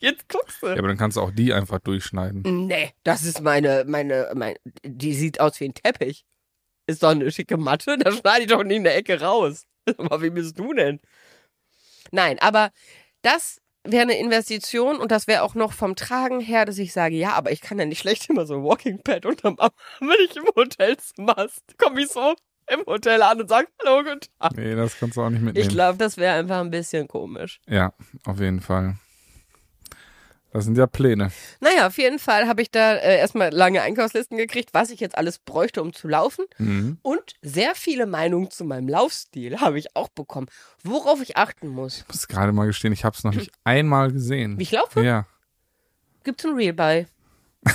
[0.00, 0.68] Jetzt guckst du.
[0.68, 2.66] Ja, aber dann kannst du auch die einfach durchschneiden.
[2.66, 6.24] Nee, das ist meine, meine, meine, die sieht aus wie ein Teppich.
[6.86, 9.66] Ist doch eine schicke Matte, da schneide ich doch nie in der Ecke raus.
[9.98, 11.00] Aber wie bist du denn?
[12.10, 12.70] Nein, aber
[13.22, 17.14] das wäre eine Investition und das wäre auch noch vom Tragen her, dass ich sage,
[17.16, 20.16] ja, aber ich kann ja nicht schlecht immer so ein Walking Pad unterm Arm, wenn
[20.28, 21.46] ich im Hotelzimmer
[21.78, 22.34] komme ich so
[22.70, 24.52] im Hotel an und sage, hallo, guten Tag.
[24.56, 25.68] Nee, das kannst du auch nicht Ich mitnehmen.
[25.70, 27.60] glaube, das wäre einfach ein bisschen komisch.
[27.66, 27.94] Ja,
[28.26, 28.96] auf jeden Fall.
[30.52, 31.30] Das sind ja Pläne.
[31.60, 35.16] Naja, auf jeden Fall habe ich da äh, erstmal lange Einkaufslisten gekriegt, was ich jetzt
[35.18, 36.46] alles bräuchte, um zu laufen.
[36.56, 36.98] Mhm.
[37.02, 40.46] Und sehr viele Meinungen zu meinem Laufstil habe ich auch bekommen,
[40.82, 41.98] worauf ich achten muss.
[41.98, 44.58] Ich muss gerade mal gestehen, ich habe es noch nicht einmal gesehen.
[44.58, 45.02] Wie ich laufe?
[45.02, 45.26] Ja.
[46.24, 47.06] Gibt's ein Reel bei.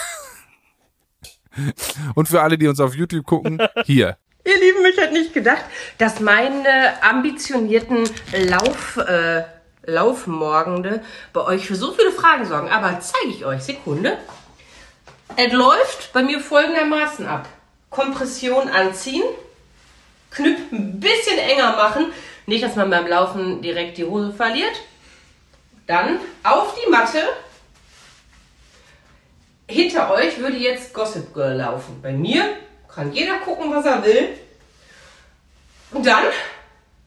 [2.15, 4.17] Und für alle, die uns auf YouTube gucken, hier.
[4.45, 5.63] Ihr Lieben, ich hätte nicht gedacht,
[5.99, 8.09] dass meine ambitionierten
[8.49, 9.43] Lauf, äh,
[9.85, 12.69] Laufmorgende bei euch für so viele Fragen sorgen.
[12.69, 13.63] Aber zeige ich euch.
[13.63, 14.17] Sekunde.
[15.35, 17.47] Es läuft bei mir folgendermaßen ab.
[17.89, 19.23] Kompression anziehen,
[20.31, 22.11] Knüpp ein bisschen enger machen,
[22.45, 24.75] nicht, dass man beim Laufen direkt die Hose verliert.
[25.87, 27.19] Dann auf die Matte.
[29.67, 32.01] Hinter euch würde jetzt Gossip Girl laufen.
[32.01, 32.57] Bei mir
[32.93, 34.37] kann jeder gucken, was er will.
[35.91, 36.25] Und dann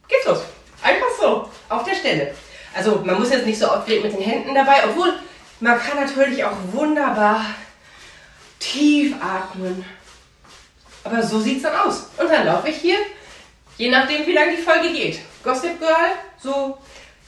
[0.08, 0.42] geht's los.
[0.82, 2.34] Einfach so, auf der Stelle.
[2.76, 5.14] Also man muss jetzt nicht so aufgeregt mit den Händen dabei, obwohl
[5.60, 7.44] man kann natürlich auch wunderbar
[8.58, 9.84] tief atmen.
[11.02, 12.10] Aber so sieht's dann aus.
[12.18, 12.98] Und dann laufe ich hier,
[13.78, 15.20] je nachdem wie lange die Folge geht.
[15.42, 16.78] Gossip Girl, so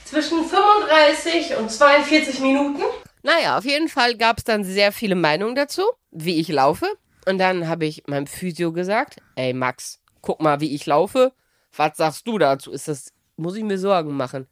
[0.05, 2.83] zwischen 35 und 42 Minuten.
[3.23, 6.87] Naja, auf jeden Fall gab es dann sehr viele Meinungen dazu, wie ich laufe.
[7.27, 11.33] Und dann habe ich meinem Physio gesagt, ey Max, guck mal, wie ich laufe.
[11.77, 12.73] Was sagst du dazu?
[12.73, 14.49] Ist das, muss ich mir Sorgen machen?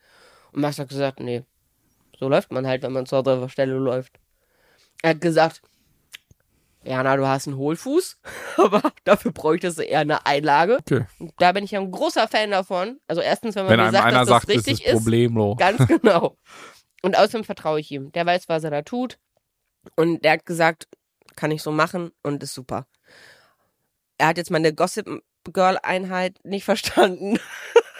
[0.53, 1.45] Und Max hat gesagt, nee,
[2.19, 4.19] so läuft man halt, wenn man zur Stelle läuft.
[5.03, 5.63] Er hat gesagt,
[6.87, 8.19] Jana, du hast einen Hohlfuß,
[8.57, 10.79] aber dafür bräuchtest du eher eine Einlage.
[10.81, 11.05] Okay.
[11.19, 13.01] Und da bin ich ein großer Fan davon.
[13.09, 15.59] Also erstens, wenn man Wenn mir sagt, dass das sagt, es richtig ist problemlos.
[15.59, 16.39] Ganz genau.
[17.03, 18.13] Und außerdem vertraue ich ihm.
[18.13, 19.19] Der weiß, was er da tut.
[19.97, 20.89] Und der hat gesagt,
[21.35, 22.87] kann ich so machen und ist super.
[24.19, 25.07] Er hat jetzt meine Gossip
[25.53, 27.39] Girl Einheit nicht verstanden.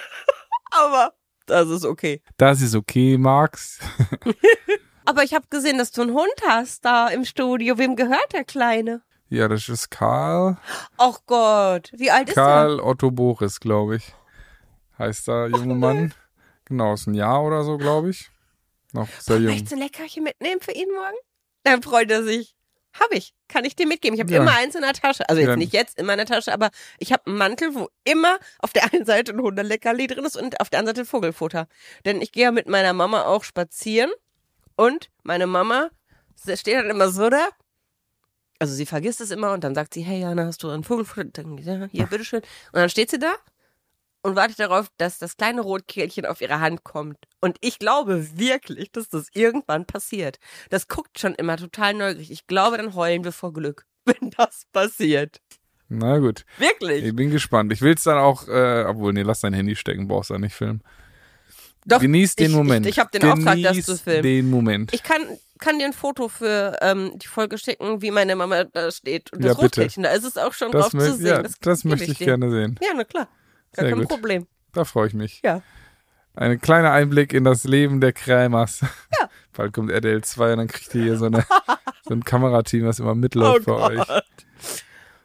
[0.71, 1.15] Aber
[1.47, 2.23] das ist okay.
[2.37, 3.79] Das ist okay, Max.
[5.05, 7.79] Aber ich habe gesehen, dass du einen Hund hast da im Studio.
[7.79, 9.03] Wem gehört der Kleine?
[9.29, 10.57] Ja, das ist Karl.
[10.99, 14.15] Ach Gott, wie alt ist Karl Otto Boris, glaube ich.
[14.99, 16.15] Heißt der junge Mann.
[16.65, 18.31] Genau, ist ein Jahr oder so, glaube ich.
[18.93, 19.47] Noch sehr jung.
[19.47, 21.17] Möchtest du ein Leckerchen mitnehmen für ihn morgen?
[21.63, 22.56] Dann freut er sich.
[23.01, 23.35] Hab ich.
[23.49, 24.15] Kann ich dir mitgeben.
[24.15, 24.43] Ich habe Ja.
[24.43, 25.29] immer eins in der Tasche.
[25.29, 25.57] Also jetzt Ja.
[25.57, 29.05] nicht jetzt in meiner Tasche, aber ich habe einen Mantel, wo immer auf der einen
[29.05, 31.69] Seite ein Hundeleckerli drin ist und auf der anderen Seite Vogelfutter.
[32.05, 34.11] Denn ich gehe ja mit meiner Mama auch spazieren
[34.77, 35.91] und meine Mama
[36.55, 37.49] steht dann immer so da.
[38.59, 41.25] Also sie vergisst es immer und dann sagt sie, hey Jana, hast du ein Vogelfutter?
[41.25, 42.41] Dann, ja, hier, bitteschön.
[42.41, 43.35] Und dann steht sie da
[44.27, 47.17] und wartet darauf, dass das kleine Rotkehlchen auf ihre Hand kommt.
[47.41, 50.39] Und ich glaube wirklich, dass das irgendwann passiert.
[50.69, 52.31] Das guckt schon immer total neugierig.
[52.33, 55.41] Ich glaube, dann heulen wir vor Glück, wenn das passiert.
[55.89, 56.45] Na gut.
[56.59, 57.05] Wirklich.
[57.05, 57.73] Ich bin gespannt.
[57.73, 60.55] Ich will es dann auch, äh, obwohl, nee, lass dein Handy stecken, brauchst du nicht
[60.55, 60.83] filmen.
[61.85, 62.85] Doch, Genieß den ich, Moment.
[62.87, 64.23] Ich, ich habe den Auftrag, das Genieß zu filmen.
[64.25, 64.93] den Moment.
[64.93, 65.23] Ich kann,
[65.61, 69.33] kann dir ein Foto für ähm, die Folge schicken, wie meine Mama da steht.
[69.33, 69.81] Und Ja, das bitte.
[69.83, 71.27] Rotkehlchen, da ist es auch schon das drauf zu sehen.
[71.27, 72.25] ja, das, gebe möchte ich dir.
[72.25, 72.77] gerne sehen.
[72.83, 73.29] Ja, na klar.
[73.77, 74.09] Gar Sehr kein gut.
[74.09, 74.47] Problem.
[74.73, 75.41] Da freue ich mich.
[75.45, 75.63] Ja.
[76.35, 78.81] Ein kleiner Einblick in das Leben der Krämers.
[78.81, 79.31] Ja.
[79.53, 81.47] Bald kommt RDL 2 und dann kriegt ihr hier so, eine,
[82.03, 84.07] so ein Kamerateam, das immer mitläuft Oh bei euch.
[84.07, 84.25] Gott.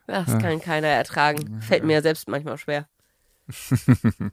[0.08, 1.62] Das kann keiner ertragen.
[1.62, 2.88] Fällt mir ja selbst manchmal schwer.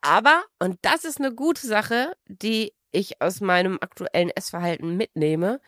[0.00, 5.60] Aber, und das ist eine gute Sache, die ich aus meinem aktuellen Essverhalten mitnehme.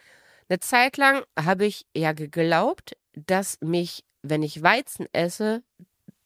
[0.49, 5.63] Eine Zeit lang habe ich ja geglaubt, dass mich, wenn ich Weizen esse,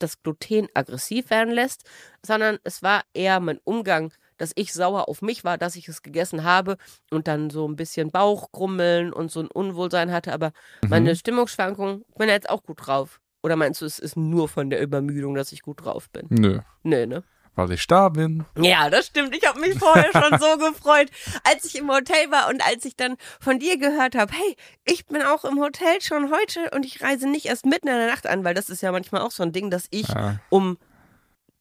[0.03, 1.89] das Gluten aggressiv werden lässt,
[2.25, 6.03] sondern es war eher mein Umgang, dass ich sauer auf mich war, dass ich es
[6.03, 6.77] gegessen habe
[7.11, 10.33] und dann so ein bisschen Bauchgrummeln und so ein Unwohlsein hatte.
[10.33, 10.53] Aber
[10.89, 13.21] meine Stimmungsschwankungen, ich bin ja jetzt auch gut drauf.
[13.43, 16.27] Oder meinst du, es ist nur von der Übermüdung, dass ich gut drauf bin?
[16.31, 17.23] Nö, Nee, ne?
[17.69, 18.45] Weil ich da bin.
[18.59, 19.35] Ja, das stimmt.
[19.37, 21.09] Ich habe mich vorher schon so gefreut,
[21.45, 25.07] als ich im Hotel war und als ich dann von dir gehört habe, hey, ich
[25.07, 28.27] bin auch im Hotel schon heute und ich reise nicht erst mitten in der Nacht
[28.27, 30.39] an, weil das ist ja manchmal auch so ein Ding, dass ich Ja.
[30.49, 30.79] um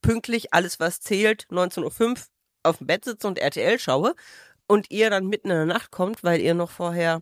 [0.02, 2.16] pünktlich alles, was zählt, 19.05 Uhr
[2.64, 4.16] auf dem Bett sitze und RTL schaue
[4.68, 7.22] und ihr dann mitten in der Nacht kommt, weil ihr noch vorher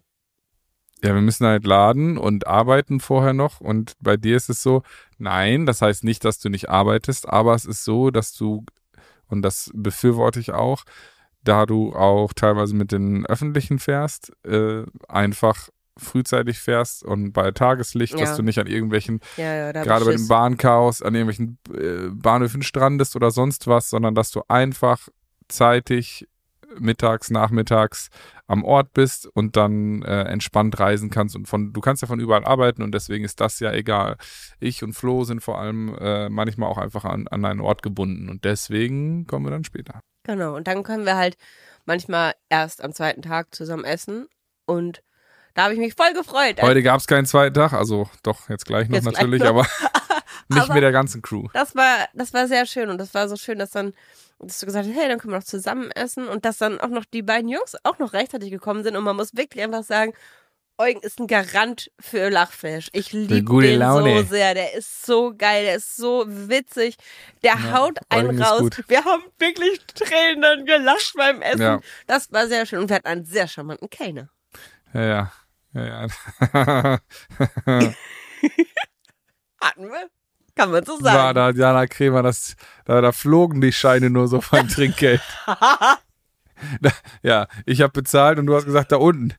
[1.04, 3.62] Ja, wir müssen halt laden und arbeiten vorher noch.
[3.62, 4.82] Und bei dir ist es so,
[5.20, 8.66] nein, das heißt nicht, dass du nicht arbeitest, aber es ist so, dass du,
[9.28, 10.84] und das befürworte ich auch,
[11.44, 18.14] da du auch teilweise mit den Öffentlichen fährst, äh, einfach frühzeitig fährst und bei Tageslicht,
[18.14, 18.20] Ja.
[18.22, 20.28] dass du nicht an irgendwelchen, ja, ja, gerade bei dem.
[20.28, 25.08] Bahnchaos, an irgendwelchen äh, Bahnhöfen strandest oder sonst was, sondern dass du einfach
[25.48, 26.28] zeitig
[26.80, 28.10] mittags, nachmittags
[28.48, 32.20] am Ort bist und dann äh, entspannt reisen kannst und von du kannst ja von
[32.20, 34.18] überall arbeiten und deswegen ist das ja egal.
[34.60, 38.30] Ich und Flo sind vor allem äh, manchmal auch einfach an, an einen Ort gebunden
[38.30, 40.02] und deswegen kommen wir dann später.
[40.24, 41.38] Genau, und dann können wir halt
[41.86, 44.28] manchmal erst am zweiten Tag zusammen essen
[44.66, 45.02] Und
[45.54, 46.62] da habe ich mich voll gefreut.
[46.62, 49.50] Heute gab es keinen zweiten Tag, also doch, jetzt gleich noch Jetzt gleich natürlich, noch.
[49.50, 49.62] aber
[50.50, 51.48] nicht Aber- mit der ganzen Crew.
[51.54, 53.94] Das war, das war sehr schön und das war so schön, dass dann,
[54.40, 56.90] dass du gesagt hast, hey, dann können wir noch zusammen essen und dass dann auch
[56.90, 60.14] noch die beiden Jungs auch noch rechtzeitig gekommen sind und man muss wirklich einfach sagen,
[60.80, 62.90] Eugen ist ein Garant für Lachflash.
[62.94, 64.22] Ich liebe den Laune.
[64.22, 64.54] so sehr.
[64.54, 66.98] Der ist so geil, der ist so witzig.
[67.42, 68.60] Der haut einen raus.
[68.60, 68.84] gut.
[68.88, 71.62] Wir haben wirklich Tränen gelacht beim Essen.
[71.62, 71.80] Ja.
[72.06, 74.30] Das war sehr schön und wir hatten einen sehr charmanten Kellner.
[74.94, 75.32] Ja, ja.
[75.74, 76.08] ja, ja.
[79.60, 80.10] Hatten wir?
[80.58, 81.36] Kann man so War sagen.
[81.36, 85.22] da Diana Kremer, das, da, da flogen die Scheine nur so beim Trinkgeld.
[86.82, 86.92] Da-
[87.22, 89.34] ja, ich habe bezahlt und du hast gesagt, da unten.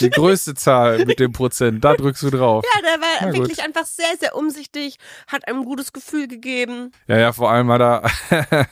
[0.00, 2.64] Die größte Zahl mit dem Prozent, da drückst du drauf.
[2.74, 3.38] Ja, der war Na gut.
[3.48, 6.92] wirklich einfach sehr, sehr umsichtig, hat einem ein gutes Gefühl gegeben.
[7.08, 8.02] Ja, ja, vor allem hat er,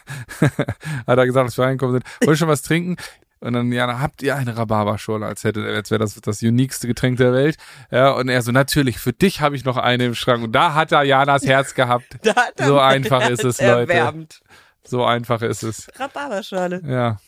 [1.06, 2.96] hat er gesagt, als wir reingekommen sind, wollt ihr schon was trinken?
[3.40, 6.86] Und dann, ja, dann habt ihr eine Rhabarberschorle, als hätte, als wäre das das uniqueste
[6.88, 7.56] Getränk der Welt.
[7.90, 10.42] Ja, und er so, natürlich, für dich habe ich noch eine im Schrank.
[10.42, 12.06] Und da hat er Janas Herz gehabt.
[12.56, 13.92] Er So einfach Herz ist es, Leute.
[13.92, 14.40] erwärmt.
[14.82, 15.88] So einfach ist es.
[15.96, 16.82] Rhabarberschale.
[16.86, 17.18] Ja.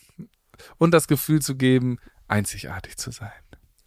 [0.77, 1.97] Und das Gefühl zu geben,
[2.27, 3.31] einzigartig zu sein.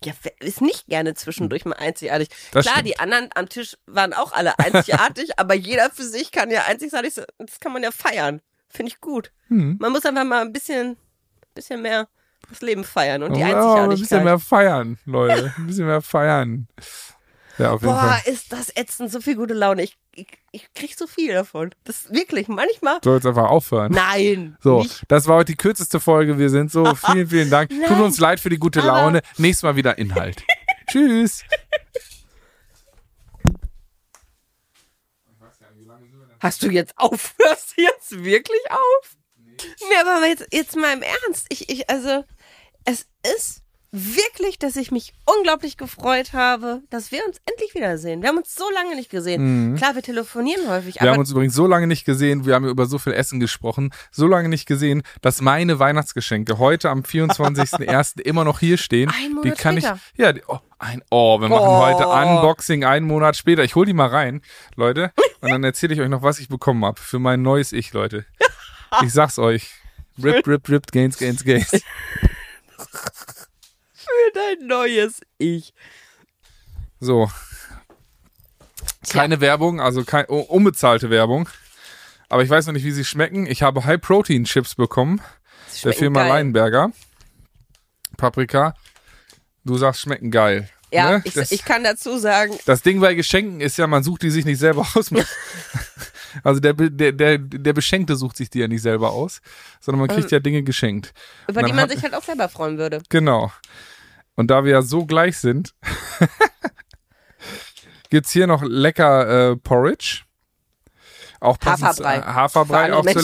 [0.04, 2.28] Ja, ist nicht gerne zwischendurch mal einzigartig.
[2.52, 2.88] Das Klar, stimmt.
[2.88, 7.14] die anderen am Tisch waren auch alle einzigartig, aber jeder für sich kann ja einzigartig
[7.14, 7.24] sein.
[7.38, 8.40] Das kann man ja feiern.
[8.68, 9.30] Finde ich gut.
[9.48, 9.76] Hm.
[9.80, 10.96] Man muss einfach mal ein bisschen,
[11.54, 12.08] bisschen mehr
[12.50, 14.00] das Leben feiern und die Ja, ein Einzigartigkeit.
[14.00, 15.54] bisschen mehr feiern, Leute.
[15.56, 16.68] Ein bisschen mehr feiern.
[17.56, 18.32] Ja, auf jeden Boah, Fall.
[18.32, 19.82] ist das ätzend, so viel gute Laune.
[19.84, 21.70] Ich, ich, ich krieg so viel davon.
[21.84, 22.98] Das wirklich, manchmal.
[23.02, 23.92] Soll jetzt einfach aufhören.
[23.92, 24.56] Nein.
[24.60, 25.04] So, Nicht.
[25.08, 26.36] das war heute die kürzeste Folge.
[26.38, 26.94] Wir sind so.
[27.12, 27.70] Vielen, vielen Dank.
[27.70, 28.00] Tut Nein.
[28.02, 29.22] uns leid für die gute Laune.
[29.38, 30.42] Nächstes Mal wieder Inhalt.
[30.90, 31.44] Tschüss.
[36.40, 37.34] Hast du jetzt auf?
[37.38, 39.16] Hörst du jetzt wirklich auf?
[39.88, 41.46] Nee, aber jetzt, jetzt mal im Ernst.
[41.50, 42.24] Ich, ich, also,
[42.84, 43.60] es ist
[43.96, 48.22] wirklich, dass ich mich unglaublich gefreut habe, dass wir uns endlich wiedersehen.
[48.22, 49.76] Wir haben uns so lange nicht gesehen.
[49.76, 52.86] Klar, wir telefonieren häufig, Wir haben uns übrigens so lange nicht gesehen, wir haben über
[52.86, 58.20] so viel Essen gesprochen, so lange nicht gesehen, dass meine Weihnachtsgeschenke heute am 24.01.
[58.20, 59.10] immer noch hier stehen.
[59.10, 60.00] Ein Monat die kann später.
[60.14, 60.18] ich.
[60.18, 61.80] Ja, oh, ein, oh, wir machen Oh.
[61.86, 63.62] heute Unboxing einen Monat später.
[63.62, 64.40] Ich hol die mal rein,
[64.74, 67.92] Leute, und dann erzähle ich euch noch, was ich bekommen habe für mein neues Ich,
[67.92, 68.26] Leute.
[69.02, 69.70] Ich sag's euch.
[70.22, 71.70] Rip, rip, rip, gains, gains, gains.
[74.04, 75.74] für dein neues Ich.
[77.00, 77.30] So.
[79.08, 81.48] Keine Werbung, also kein, oh, unbezahlte Werbung.
[82.28, 83.46] Aber ich weiß noch nicht, wie sie schmecken.
[83.46, 85.20] Ich habe High-Protein-Chips bekommen.
[85.82, 86.28] Der Firma geil.
[86.30, 86.90] Leinberger.
[88.16, 88.74] Paprika.
[89.64, 90.68] Du sagst, schmecken geil.
[90.94, 91.22] Ja, Ne?
[91.24, 94.30] ich, das, ich kann dazu sagen, das Ding bei Geschenken ist ja, man sucht die
[94.30, 95.10] sich nicht selber aus.
[96.44, 99.40] also der, der, der, der Beschenkte sucht sich die ja nicht selber aus,
[99.80, 101.12] sondern man kriegt ja Dinge geschenkt.
[101.48, 103.02] über die man hat- sich halt auch selber freuen würde.
[103.08, 103.52] Genau.
[104.36, 105.74] Und da wir ja so gleich sind,
[108.10, 110.22] gibt's hier noch lecker äh, Porridge.
[111.44, 112.16] Auch Haferbrei.
[112.16, 113.14] äh, Haferbrei, auch es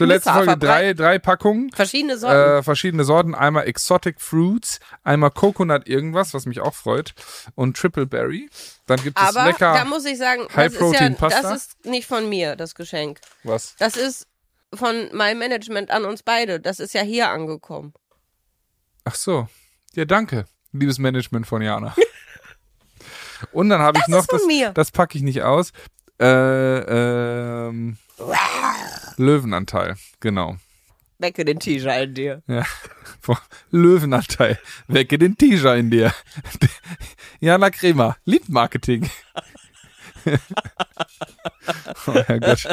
[0.00, 1.70] letzten Folge drei, drei Packungen.
[1.70, 2.58] Verschiedene Sorten.
[2.58, 3.34] Äh, verschiedene Sorten.
[3.34, 7.14] Einmal Exotic Fruits, einmal Coconut irgendwas, was mich auch freut,
[7.54, 8.50] und Triple Berry.
[8.86, 9.72] Dann gibt es aber lecker.
[9.72, 11.42] da muss ich sagen, das ist, ja, High-Protein-Pasta?
[11.42, 13.20] das ist nicht von mir, das Geschenk.
[13.44, 13.74] was?
[13.78, 14.26] Das ist
[14.74, 16.60] von meinem Management an uns beide.
[16.60, 17.94] Das ist ja hier angekommen.
[19.04, 19.48] Ach so.
[19.94, 21.94] Ja, danke, liebes Management von Jana.
[23.52, 24.44] und dann habe ich noch das.
[24.46, 24.72] mir.
[24.72, 25.72] Das packe ich nicht aus.
[26.20, 27.98] Äh, ähm,
[29.16, 30.56] Löwenanteil, genau.
[31.18, 32.42] Wecke den T-Shirt in dir.
[32.46, 32.64] Ja.
[33.70, 34.58] Löwenanteil.
[34.88, 36.12] Wecke den T-Shirt in dir.
[37.40, 39.10] Jana Kremer, liebt Marketing.
[42.06, 42.66] oh Herrgott.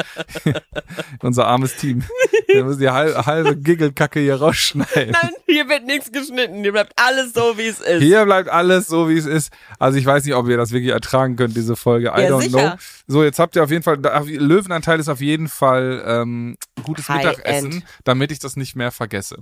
[1.20, 2.04] Unser armes Team.
[2.46, 5.10] Wir müssen die halbe, halbe Giggelkacke hier rausschneiden.
[5.12, 6.62] Nein, hier wird nichts geschnitten.
[6.62, 8.02] Hier bleibt alles so, wie es ist.
[8.02, 9.52] Hier bleibt alles so, wie es ist.
[9.78, 12.08] Also ich weiß nicht, ob ihr das wirklich ertragen könnt, diese Folge.
[12.16, 12.70] I Ja, don't sicher.
[12.72, 12.76] know.
[13.06, 17.24] So, jetzt habt ihr auf jeden Fall, Löwenanteil ist auf jeden Fall ähm, gutes High
[17.24, 17.84] Mittagessen, End.
[18.04, 19.36] damit ich das nicht mehr vergesse.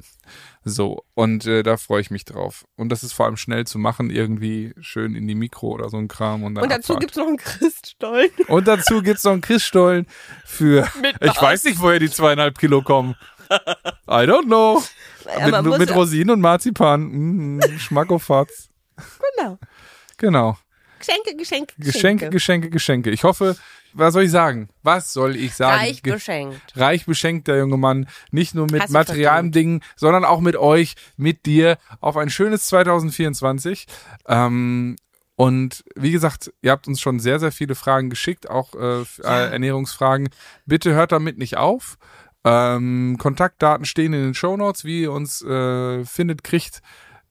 [0.62, 2.66] So, und äh, da freue ich mich drauf.
[2.76, 5.96] Und das ist vor allem schnell zu machen, irgendwie schön in die Mikro oder so
[5.96, 6.42] ein Kram.
[6.44, 7.00] Und, dann Und dazu Abfahrt.
[7.00, 8.30] gibt's noch einen Christstollen.
[8.48, 10.06] und dazu gibt's noch einen Christstollen
[10.44, 10.86] für,
[11.22, 13.16] ich weiß nicht, woher die zweieinhalb Kilo kommen.
[13.50, 14.82] I don't know.
[15.26, 17.56] Ja, man mit mit ja- Rosinen und Marzipan.
[17.56, 18.68] Mm, Schmackofatz.
[19.36, 19.58] Genau.
[20.18, 20.58] Genau.
[20.98, 23.10] Geschenke, Geschenke, Geschenke, Geschenke, Geschenke.
[23.10, 23.56] Ich hoffe,
[23.92, 24.68] was soll ich sagen?
[24.82, 25.78] Was soll ich sagen?
[25.78, 26.60] Reich beschenkt.
[26.76, 31.46] Reich beschenkt der junge Mann, nicht nur mit materialen Dingen, sondern auch mit euch, mit
[31.46, 33.86] dir, auf ein schönes 2024.
[34.28, 34.96] Ähm,
[35.36, 39.20] und wie gesagt, ihr habt uns schon sehr, sehr viele Fragen geschickt, auch äh, f-
[39.24, 39.46] Ja.
[39.46, 40.28] äh, Ernährungsfragen.
[40.66, 41.96] Bitte hört damit nicht auf.
[42.44, 46.80] Ähm, Kontaktdaten stehen in den Shownotes, wie ihr uns äh, findet, kriegt.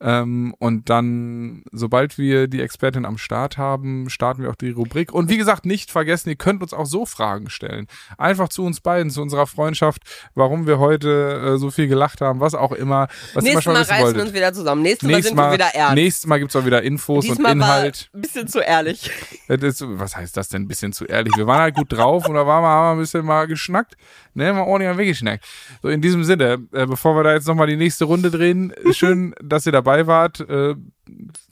[0.02, 5.12] Ähm, und dann, sobald wir die Expertin am Start haben, starten wir auch die Rubrik.
[5.12, 7.88] Und wie gesagt, nicht vergessen, ihr könnt uns auch so Fragen stellen.
[8.18, 10.04] Einfach zu uns beiden, zu unserer Freundschaft,
[10.36, 13.08] warum wir heute äh, so viel gelacht haben, was auch immer.
[13.34, 14.16] Was Nächstes ihr Mal reißen wolltet.
[14.18, 14.82] wir uns wieder zusammen.
[14.84, 15.96] Nächstes Mal Nächstes sind Mal, wir wieder ernst.
[15.96, 18.10] nächstes Mal gibt's auch wieder Infos Diesmal und Inhalt.
[18.12, 19.12] war ein bisschen zu ehrlich.
[19.50, 20.64] Ist, was heißt das denn?
[20.64, 21.36] Ein bisschen zu ehrlich.
[21.36, 23.96] Wir waren halt gut drauf und da waren wir, haben wir ein bisschen mal geschnackt.
[24.36, 25.44] Ne, mal ordentlich mal weggeschnackt.
[25.82, 29.34] So, in diesem Sinne, äh, bevor wir da jetzt nochmal die nächste Runde drehen, schön,
[29.44, 30.40] dass ihr dabei wart.
[30.42, 30.76] Äh,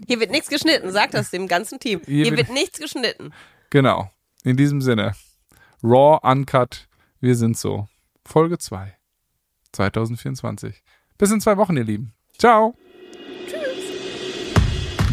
[0.07, 2.01] Hier wird nichts geschnitten, sag das dem ganzen Team.
[2.05, 3.31] Hier Hier, wird- wird nichts geschnitten.
[3.69, 4.09] genau.
[4.43, 5.13] In diesem Sinne.
[5.83, 6.87] Raw, Uncut,
[7.19, 7.87] wir sind so.
[8.25, 8.93] Folge 2.
[9.73, 10.81] 2024.
[11.17, 12.13] Bis in zwei Wochen, ihr Lieben.
[12.37, 12.75] Ciao.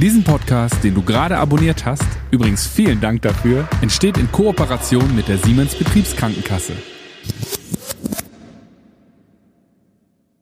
[0.01, 5.29] Diesen Podcast, den du gerade abonniert hast, übrigens vielen Dank dafür, entsteht in Kooperation mit
[5.29, 6.73] der Siemens Betriebskrankenkasse.